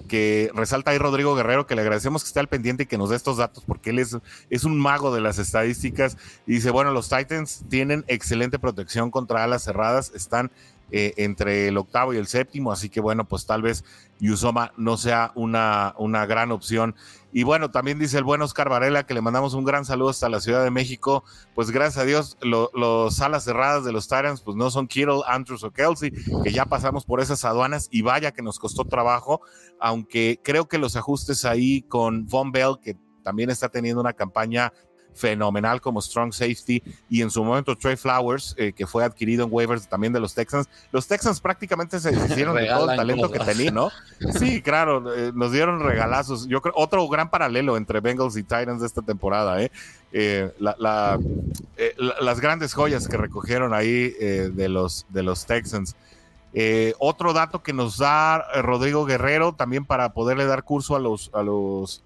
[0.09, 3.11] que resalta ahí Rodrigo Guerrero, que le agradecemos que esté al pendiente y que nos
[3.11, 4.17] dé estos datos, porque él es,
[4.51, 6.17] es un mago de las estadísticas.
[6.47, 10.51] Y dice, bueno, los Titans tienen excelente protección contra alas cerradas, están
[10.97, 13.85] eh, entre el octavo y el séptimo, así que bueno, pues tal vez
[14.21, 16.95] Yusoma no sea una, una gran opción.
[17.33, 20.29] Y bueno, también dice el buen Oscar Varela que le mandamos un gran saludo hasta
[20.29, 21.25] la Ciudad de México.
[21.57, 25.65] Pues gracias a Dios, los alas cerradas de los Tyrants, pues no son Kittle, Andrews
[25.65, 26.13] o Kelsey,
[26.45, 29.41] que ya pasamos por esas aduanas y vaya que nos costó trabajo,
[29.81, 34.73] aunque creo que los ajustes ahí con Von Bell, que también está teniendo una campaña
[35.15, 39.53] fenomenal como strong safety y en su momento Trey Flowers, eh, que fue adquirido en
[39.53, 40.69] waivers también de los Texans.
[40.93, 43.91] Los Texans prácticamente se hicieron de todo el talento que tenían, ¿no?
[44.39, 46.47] Sí, claro, eh, nos dieron regalazos.
[46.47, 49.71] Yo creo otro gran paralelo entre Bengals y Titans de esta temporada, ¿eh?
[50.13, 55.97] eh las grandes joyas que recogieron ahí de, los, de los Texans.
[56.99, 61.43] otro dato que nos da Rodrigo Guerrero también para poderle dar curso a los, a
[61.43, 62.03] los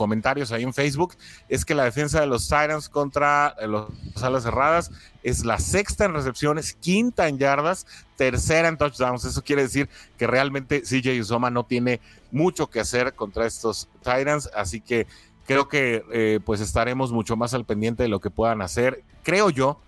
[0.00, 1.14] comentarios ahí en Facebook,
[1.50, 3.90] es que la defensa de los Titans contra eh, los
[4.22, 4.90] alas cerradas
[5.22, 7.86] es la sexta en recepciones, quinta en yardas,
[8.16, 9.26] tercera en touchdowns.
[9.26, 12.00] Eso quiere decir que realmente CJ Usoma no tiene
[12.32, 15.06] mucho que hacer contra estos Titans, así que
[15.44, 19.04] creo que eh, pues estaremos mucho más al pendiente de lo que puedan hacer.
[19.22, 19.78] Creo yo,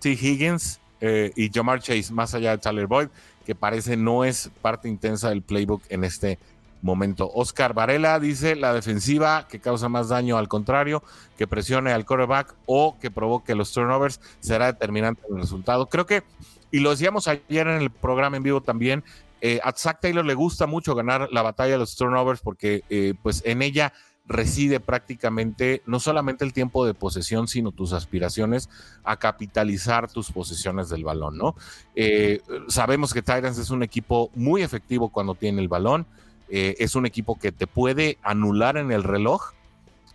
[0.00, 0.10] T.
[0.20, 3.06] Higgins eh, y Jamar Chase, más allá de Tyler Boyd,
[3.46, 6.40] que parece no es parte intensa del playbook en este
[6.82, 7.30] momento.
[7.34, 11.02] Oscar Varela dice la defensiva que causa más daño al contrario,
[11.36, 15.86] que presione al quarterback o que provoque los turnovers será determinante en el resultado.
[15.86, 16.22] Creo que,
[16.70, 19.04] y lo decíamos ayer en el programa en vivo también,
[19.40, 23.14] eh, a Zach Taylor le gusta mucho ganar la batalla de los turnovers porque eh,
[23.22, 23.92] pues en ella
[24.26, 28.68] reside prácticamente no solamente el tiempo de posesión, sino tus aspiraciones
[29.02, 31.56] a capitalizar tus posesiones del balón, ¿no?
[31.96, 36.06] Eh, sabemos que Titans es un equipo muy efectivo cuando tiene el balón,
[36.50, 39.52] eh, es un equipo que te puede anular en el reloj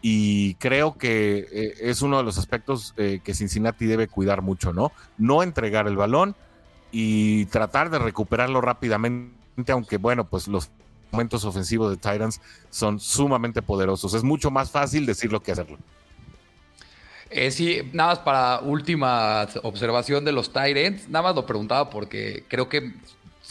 [0.02, 4.74] y creo que eh, es uno de los aspectos eh, que Cincinnati debe cuidar mucho,
[4.74, 4.92] ¿no?
[5.18, 6.36] No entregar el balón
[6.92, 10.70] y tratar de recuperarlo rápidamente, aunque bueno, pues los
[11.12, 14.14] momentos ofensivos de Titans son sumamente poderosos.
[14.14, 15.78] Es mucho más fácil decirlo que hacerlo.
[17.50, 22.68] sí, nada más para última observación de los Titans, nada más lo preguntaba porque creo
[22.68, 22.94] que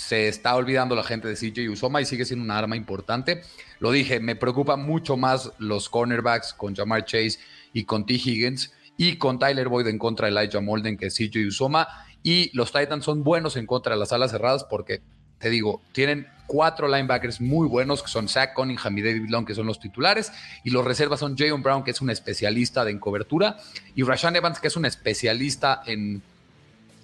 [0.06, 3.42] se está olvidando la gente de CJ Usoma y sigue siendo una arma importante.
[3.78, 7.38] Lo dije, me preocupa mucho más los cornerbacks con Jamar Chase
[7.72, 8.14] y con T.
[8.14, 11.88] Higgins y con Tyler Boyd en contra de Elijah Molden que CJ Usoma.
[12.22, 15.00] Y los Titans son buenos en contra de las alas cerradas porque,
[15.38, 19.54] te digo, tienen cuatro linebackers muy buenos que son Zach Cunningham y David Long, que
[19.54, 20.32] son los titulares.
[20.64, 23.56] Y los reservas son Jayon Brown, que es un especialista en cobertura,
[23.94, 26.22] y Rashan Evans, que es un especialista en,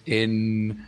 [0.05, 0.87] en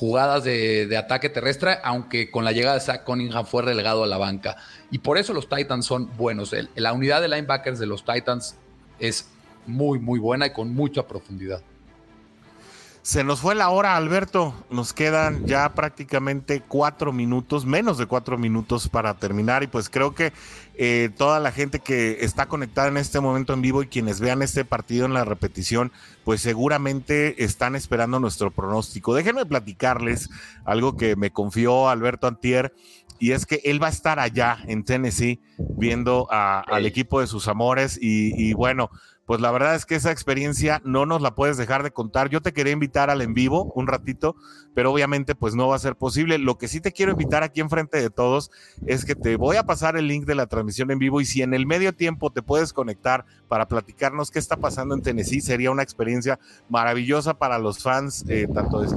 [0.00, 4.16] jugadas de, ataque terrestre, aunque con la llegada de Zach Cunningham fue relegado a la
[4.16, 4.56] banca.
[4.90, 6.54] Y por eso los Titans son buenos.
[6.74, 8.56] la unidad de linebackers de los Titans
[8.98, 9.28] es
[9.66, 11.60] muy, muy buena y con mucha profundidad.
[13.02, 14.54] Se nos fue la hora, Alberto.
[14.68, 19.62] Nos quedan ya prácticamente cuatro minutos, menos de cuatro minutos para terminar.
[19.62, 20.34] Y pues creo que
[20.74, 24.42] eh, toda la gente que está conectada en este momento en vivo y quienes vean
[24.42, 25.92] este partido en la repetición,
[26.24, 29.14] pues seguramente están esperando nuestro pronóstico.
[29.14, 30.28] Déjenme platicarles
[30.66, 32.74] algo que me confió Alberto Antier.
[33.18, 37.48] Y es que él va a estar allá en Tennessee viendo al equipo de sus
[37.48, 37.98] amores.
[38.00, 38.90] y bueno,
[39.30, 42.30] pues la verdad es que esa experiencia no nos la puedes dejar de contar.
[42.30, 44.34] Yo te quería invitar al en vivo un ratito,
[44.74, 46.36] pero obviamente pues no va a ser posible.
[46.38, 48.50] Lo que sí te quiero invitar aquí enfrente de todos
[48.88, 51.42] es que te voy a pasar el link de la transmisión en vivo y si
[51.42, 55.70] en el medio tiempo te puedes conectar para platicarnos qué está pasando en Tennessee, sería
[55.70, 58.88] una experiencia maravillosa para los fans eh, tanto de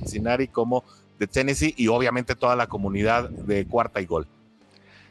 [0.00, 0.82] Cincinnati como
[1.20, 4.26] de Tennessee y obviamente toda la comunidad de Cuarta y Gol.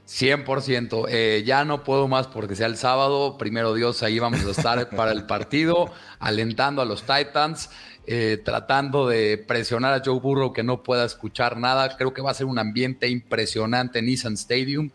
[0.07, 1.05] 100%.
[1.09, 3.37] Eh, ya no puedo más porque sea el sábado.
[3.37, 7.69] Primero Dios, ahí vamos a estar para el partido, alentando a los Titans,
[8.05, 11.95] eh, tratando de presionar a Joe Burrow que no pueda escuchar nada.
[11.97, 14.91] Creo que va a ser un ambiente impresionante en Nissan Stadium.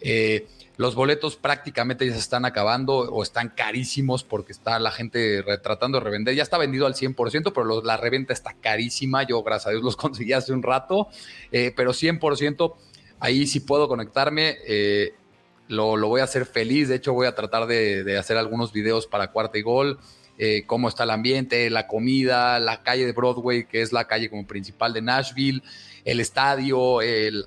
[0.00, 0.46] Eh,
[0.78, 5.98] los boletos prácticamente ya se están acabando o están carísimos porque está la gente tratando
[5.98, 6.34] de revender.
[6.34, 9.22] Ya está vendido al 100%, pero la reventa está carísima.
[9.24, 11.08] Yo, gracias a Dios, los conseguí hace un rato,
[11.50, 12.74] pero 100%
[13.22, 15.14] Ahí si puedo conectarme, eh,
[15.68, 16.88] lo, voy a hacer feliz.
[16.88, 20.00] De hecho, voy a tratar de, hacer algunos videos para cuarta y gol.
[20.38, 24.28] Eh, cómo está el ambiente, la comida, la calle de Broadway, que es la calle
[24.28, 25.62] como principal de Nashville,
[26.04, 27.46] el estadio, el,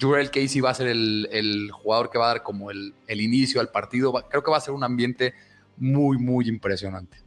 [0.00, 3.60] Jurel Casey va a ser el, jugador que va a dar como el, el inicio
[3.60, 4.12] al partido.
[4.30, 5.34] Creo que va a ser un ambiente
[5.76, 7.18] muy, muy impresionante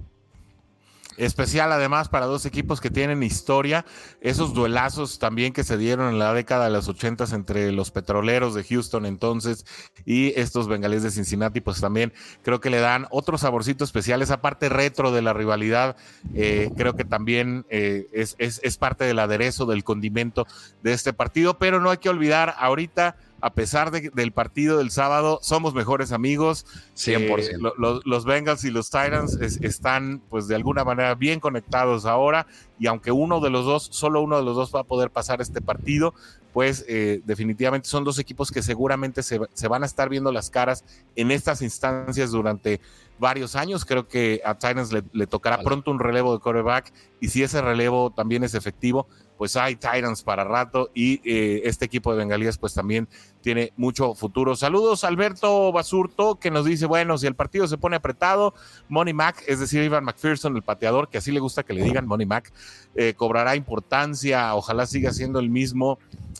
[1.17, 3.85] especial además para dos equipos que tienen historia,
[4.21, 8.53] esos duelazos también que se dieron en la década de los ochentas entre los petroleros
[8.53, 9.65] de Houston entonces
[10.05, 14.41] y estos bengalíes de Cincinnati, pues también creo que le dan otro saborcito especial, esa
[14.41, 15.95] parte retro de la rivalidad,
[16.33, 20.47] eh, creo que también eh, es, es parte del aderezo, del condimento
[20.81, 25.39] de este partido, pero no hay que olvidar ahorita a pesar del partido del sábado,
[25.41, 26.65] somos mejores amigos.
[26.95, 27.37] 100%.
[27.39, 32.47] Eh, los Bengals y los Titans están, pues, de alguna manera bien conectados ahora.
[32.79, 35.41] Y aunque uno de los dos, solo uno de los dos va a poder pasar
[35.41, 36.13] este partido,
[36.53, 40.85] pues eh, definitivamente son dos equipos que seguramente se, van a estar viendo las caras
[41.15, 42.79] en estas instancias durante
[43.19, 43.83] varios años.
[43.85, 48.11] Creo que a Titans le, tocará pronto un relevo de quarterback y si ese relevo
[48.11, 52.73] también es efectivo, pues hay Titans para rato y eh, este equipo de Bengalías pues
[52.73, 53.07] también
[53.41, 54.55] tiene mucho futuro.
[54.55, 58.53] Saludos Alberto Basurto que nos dice, bueno, si el partido se pone apretado,
[58.89, 62.07] Money Mac, es decir, Ivan McPherson, el pateador, que así le gusta que le digan
[62.07, 62.51] Money Mac,
[62.95, 65.99] eh, cobrará importancia, ojalá siga siendo el mismo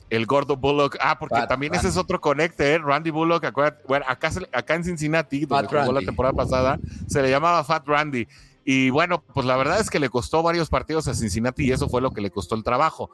[0.10, 0.98] el gordo Bullock.
[1.00, 2.78] Ah, porque también ese es otro conecte, ¿eh?
[2.78, 3.52] Randy Bullock.
[3.88, 8.28] bueno, acá, acá en Cincinnati, donde jugó la temporada pasada, se le llamaba Fat Randy.
[8.66, 11.90] Y bueno, pues la verdad es que le costó varios partidos a Cincinnati y eso
[11.90, 13.10] fue lo que le costó el trabajo.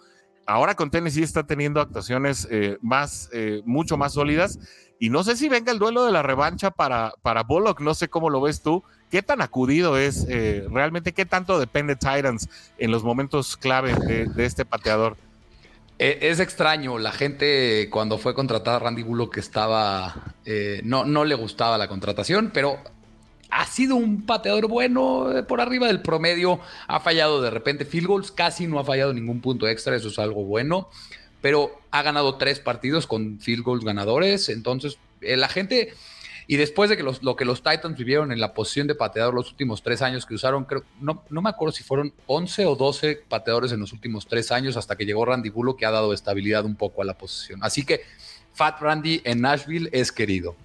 [0.45, 4.59] Ahora con Tennessee está teniendo actuaciones eh, más, eh, mucho más sólidas.
[4.99, 8.09] Y no sé si venga el duelo de la revancha para, para Bullock, no sé
[8.09, 8.83] cómo lo ves tú.
[9.09, 11.13] ¿Qué tan acudido es realmente?
[11.13, 15.15] ¿Qué tanto depende Titans en los momentos clave de este pateador?
[15.99, 21.35] E, es extraño, la gente cuando fue contratada Randy Bullock estaba, eh, no, no le
[21.35, 22.79] gustaba la contratación, pero
[23.49, 28.07] ha sido un pateador bueno eh, por arriba del promedio, ha fallado de repente field
[28.07, 30.89] goals, casi no ha fallado ningún punto extra, eso es algo bueno,
[31.41, 35.93] pero ha ganado tres partidos con field goals ganadores, entonces eh, la gente
[36.47, 39.51] y después de que lo que los Titans vivieron en la posición de pateador los
[39.51, 43.21] últimos tres años que usaron, creo, no, no me acuerdo si fueron 11 o 12
[43.29, 46.65] pateadores en los últimos tres años hasta que llegó Randy Bullock que ha dado estabilidad
[46.65, 47.59] un poco a la posición.
[47.61, 48.01] Así que
[48.53, 50.55] Fat Randy en Nashville es querido.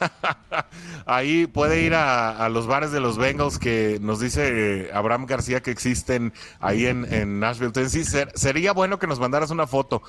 [1.06, 5.70] Ahí puede ir a, los bares de los Bengals que nos dice Abraham García que
[5.70, 8.04] existen ahí en, Nashville, Tennessee.
[8.34, 10.02] sería bueno que nos mandaras una foto.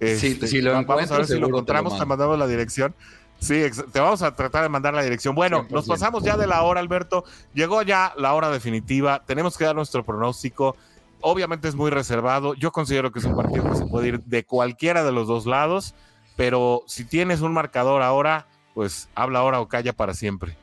[0.00, 2.94] si, este, lo vamos a ver si lo encontramos, te mandamos la dirección.
[3.42, 3.60] Sí,
[3.92, 5.34] te vamos a tratar de mandar la dirección.
[5.34, 7.24] Bueno, nos pasamos ya de la hora, Alberto.
[7.54, 9.24] Llegó ya la hora definitiva.
[9.26, 10.76] Tenemos que dar nuestro pronóstico.
[11.20, 12.54] Obviamente es muy reservado.
[12.54, 15.46] Yo considero que es un partido que se puede ir de cualquiera de los dos
[15.46, 15.92] lados.
[16.36, 20.56] Pero si tienes un marcador ahora, pues habla ahora o calla para siempre.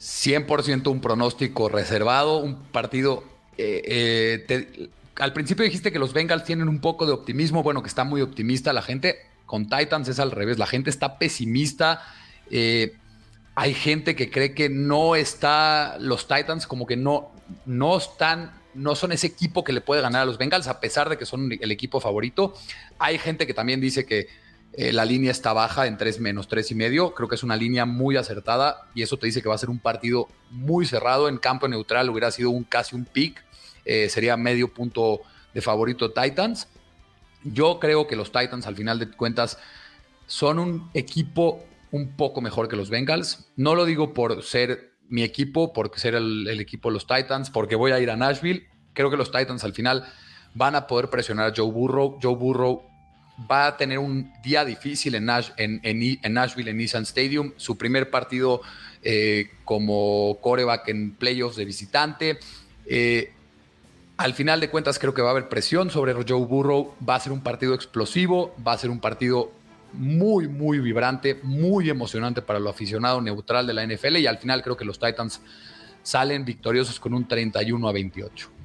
[0.00, 3.24] 100% un pronóstico reservado, un partido...
[3.58, 7.88] Eh, eh, al principio dijiste que los Bengals tienen un poco de optimismo, bueno, que
[7.88, 9.18] está muy optimista la gente.
[9.44, 12.02] Con Titans es al revés, la gente está pesimista.
[12.50, 12.94] Eh,
[13.54, 17.32] hay gente que cree que no está, los Titans como que no,
[17.66, 21.10] no están, no son ese equipo que le puede ganar a los Bengals, a pesar
[21.10, 22.54] de que son el equipo favorito.
[22.98, 24.28] Hay gente que también dice que
[24.72, 27.14] eh, la línea está baja en 3 menos 3 y medio.
[27.14, 29.70] Creo que es una línea muy acertada y eso te dice que va a ser
[29.70, 31.28] un partido muy cerrado.
[31.28, 33.44] En campo neutral hubiera sido un, casi un pick.
[33.84, 35.22] eh, sería medio punto
[35.54, 36.68] de favorito Titans.
[37.42, 39.58] Yo creo que los Titans, al final de cuentas,
[40.26, 43.50] son un equipo un poco mejor que los Bengals.
[43.56, 47.74] No lo digo por ser mi equipo, por ser el, equipo de los Titans, porque
[47.74, 48.68] voy a ir a Nashville.
[48.92, 50.04] Creo que los Titans al final
[50.54, 52.18] van a poder presionar a Joe Burrow.
[52.22, 52.89] Joe Burrow
[53.50, 57.52] va a tener un día difícil en, Nashville, en Nissan Stadium.
[57.56, 58.62] Su primer partido
[59.02, 62.38] eh, como coreback en playoffs de visitante.
[62.86, 63.32] Eh,
[64.16, 66.94] al final de cuentas creo que va a haber presión sobre Joe Burrow.
[67.08, 69.52] Va a ser un partido explosivo, va a ser un partido
[69.92, 74.62] muy, muy vibrante, muy emocionante para lo aficionado neutral de la NFL y al final
[74.62, 75.40] creo que los Titans
[76.02, 78.59] salen victoriosos con un 31 a 28.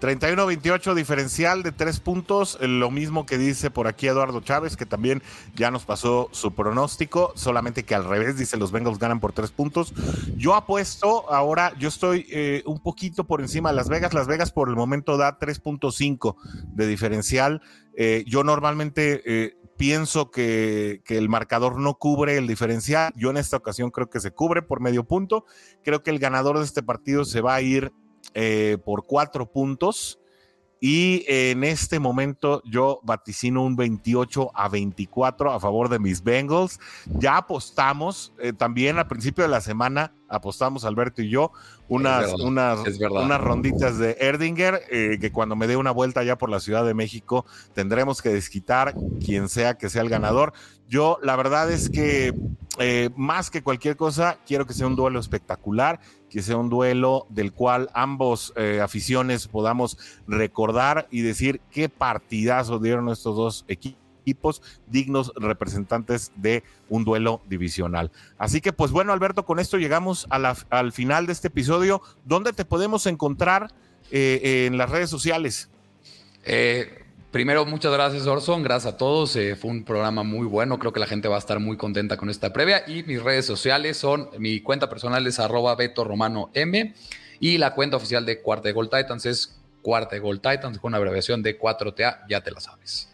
[0.00, 5.22] 31-28, diferencial de tres puntos, lo mismo que dice por aquí Eduardo Chávez, que también
[5.54, 9.50] ya nos pasó su pronóstico, solamente que al revés, dice los Bengals ganan por tres
[9.50, 9.92] puntos.
[10.36, 14.50] Yo apuesto, ahora yo estoy eh, un poquito por encima de Las Vegas, Las Vegas
[14.50, 16.36] por el momento da 3.5
[16.68, 17.60] de diferencial.
[17.96, 23.36] Eh, yo normalmente eh, pienso que, que, el marcador no cubre el diferencial, yo en
[23.36, 25.44] esta ocasión creo que se cubre por medio punto,
[25.82, 27.92] creo que el ganador de este partido se va a ir
[28.34, 30.18] eh, por cuatro puntos.
[30.82, 36.80] Y en este momento yo vaticino un 28 a 24 a favor de mis Bengals.
[37.18, 41.52] Ya apostamos, eh, también al principio de la semana apostamos Alberto y yo
[41.88, 42.78] unas, unas,
[43.10, 46.86] unas ronditas de Erdinger, eh, que cuando me dé una vuelta ya por la Ciudad
[46.86, 47.44] de México
[47.74, 50.54] tendremos que desquitar quien sea que sea el ganador.
[50.88, 52.32] Yo la verdad es que
[53.16, 56.00] más que cualquier cosa quiero que sea un duelo espectacular
[56.30, 62.78] que sea un duelo del cual ambos eh, aficiones podamos recordar y decir qué partidazo
[62.78, 68.10] dieron estos dos equipos dignos representantes de un duelo divisional.
[68.38, 72.00] Así que pues bueno, Alberto, con esto llegamos al final de este episodio.
[72.24, 73.72] ¿Dónde te podemos encontrar
[74.10, 75.68] eh, en las redes sociales?
[76.44, 76.99] Eh,
[77.30, 79.36] Primero, muchas gracias Orson, gracias a todos.
[79.36, 82.16] Eh, fue un programa muy bueno, creo que la gente va a estar muy contenta
[82.16, 82.82] con esta previa.
[82.88, 86.92] Y mis redes sociales son, mi cuenta personal es arroba Beto Romano M
[87.38, 90.90] y la cuenta oficial de Cuarta de Gold Titans es Cuarta de Gold Titans con
[90.90, 93.08] una abreviación de 4TA, ya te la sabes.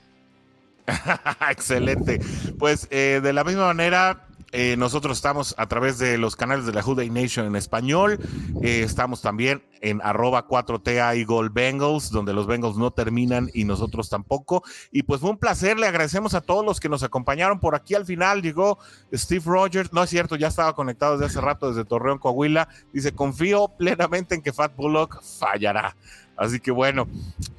[1.51, 2.19] Excelente.
[2.59, 6.72] Pues eh, de la misma manera, eh, nosotros estamos a través de los canales de
[6.72, 8.18] la Juday Nation en español.
[8.62, 14.09] Eh, estamos también en arroba 4TA y Bengals, donde los Bengals no terminan y nosotros
[14.09, 14.62] tampoco.
[14.92, 15.78] Y pues fue un placer.
[15.78, 17.94] Le agradecemos a todos los que nos acompañaron por aquí.
[17.94, 18.78] Al final llegó
[19.12, 19.92] Steve Rogers.
[19.92, 22.68] No es cierto, ya estaba conectado desde hace rato desde Torreón, Coahuila.
[22.92, 25.97] Dice, confío plenamente en que Fat Bullock fallará.
[26.37, 27.09] Así que bueno,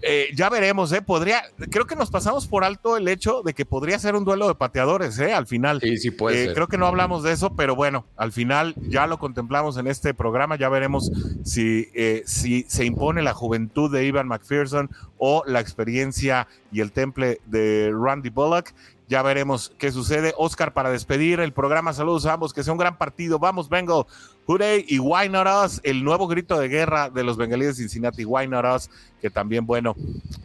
[0.01, 1.01] eh, ya veremos, ¿eh?
[1.01, 4.47] Podría, creo que nos pasamos por alto el hecho de que podría ser un duelo
[4.47, 5.33] de pateadores, ¿eh?
[5.33, 5.81] Al final.
[5.81, 9.07] Sí, sí puede eh, Creo que no hablamos de eso, pero bueno, al final ya
[9.07, 11.11] lo contemplamos en este programa, ya veremos
[11.43, 16.91] si, eh, si se impone la juventud de Ivan McPherson o la experiencia y el
[16.91, 18.73] temple de Randy Bullock.
[19.07, 20.33] Ya veremos qué sucede.
[20.37, 23.39] Oscar, para despedir el programa, saludos a ambos, que sea un gran partido.
[23.39, 24.05] Vamos, Bengal.
[24.47, 28.23] Hooray y Why Not Us, el nuevo grito de guerra de los bengalíes de Cincinnati,
[28.23, 28.89] Why Not Us,
[29.21, 29.95] que también, bueno,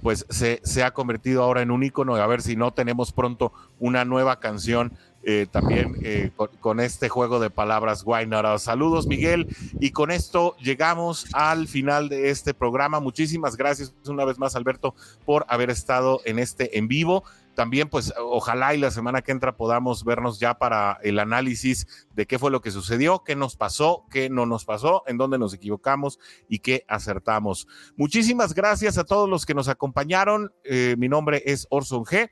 [0.02, 2.14] pues se, ha convertido ahora en un ícono.
[2.16, 4.92] A ver si no tenemos pronto una nueva canción
[5.24, 8.62] eh, también eh, con, este juego de palabras Why Not Us.
[8.62, 9.48] Saludos, Miguel.
[9.80, 13.00] Y con esto llegamos al final de este programa.
[13.00, 14.94] Muchísimas gracias una vez más, Alberto,
[15.24, 17.24] por haber estado en este en vivo
[17.54, 22.26] también pues ojalá y la semana que entra podamos vernos ya para el análisis de
[22.26, 25.54] qué fue lo que sucedió, qué nos pasó, qué no nos pasó, en dónde nos
[25.54, 27.66] equivocamos y qué acertamos.
[27.96, 30.52] Muchísimas gracias a todos los que nos acompañaron.
[30.64, 32.30] Eh, mi nombre es Orson G.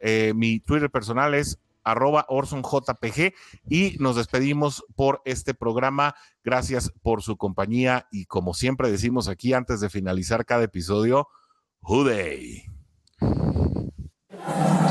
[0.00, 3.34] Eh, mi Twitter personal es arroba OrsonJPG
[3.68, 6.14] y nos despedimos por este programa.
[6.44, 11.28] Gracias por su compañía y como siempre decimos aquí antes de finalizar cada episodio,
[11.82, 12.64] Hooday.
[14.44, 14.81] Thank you.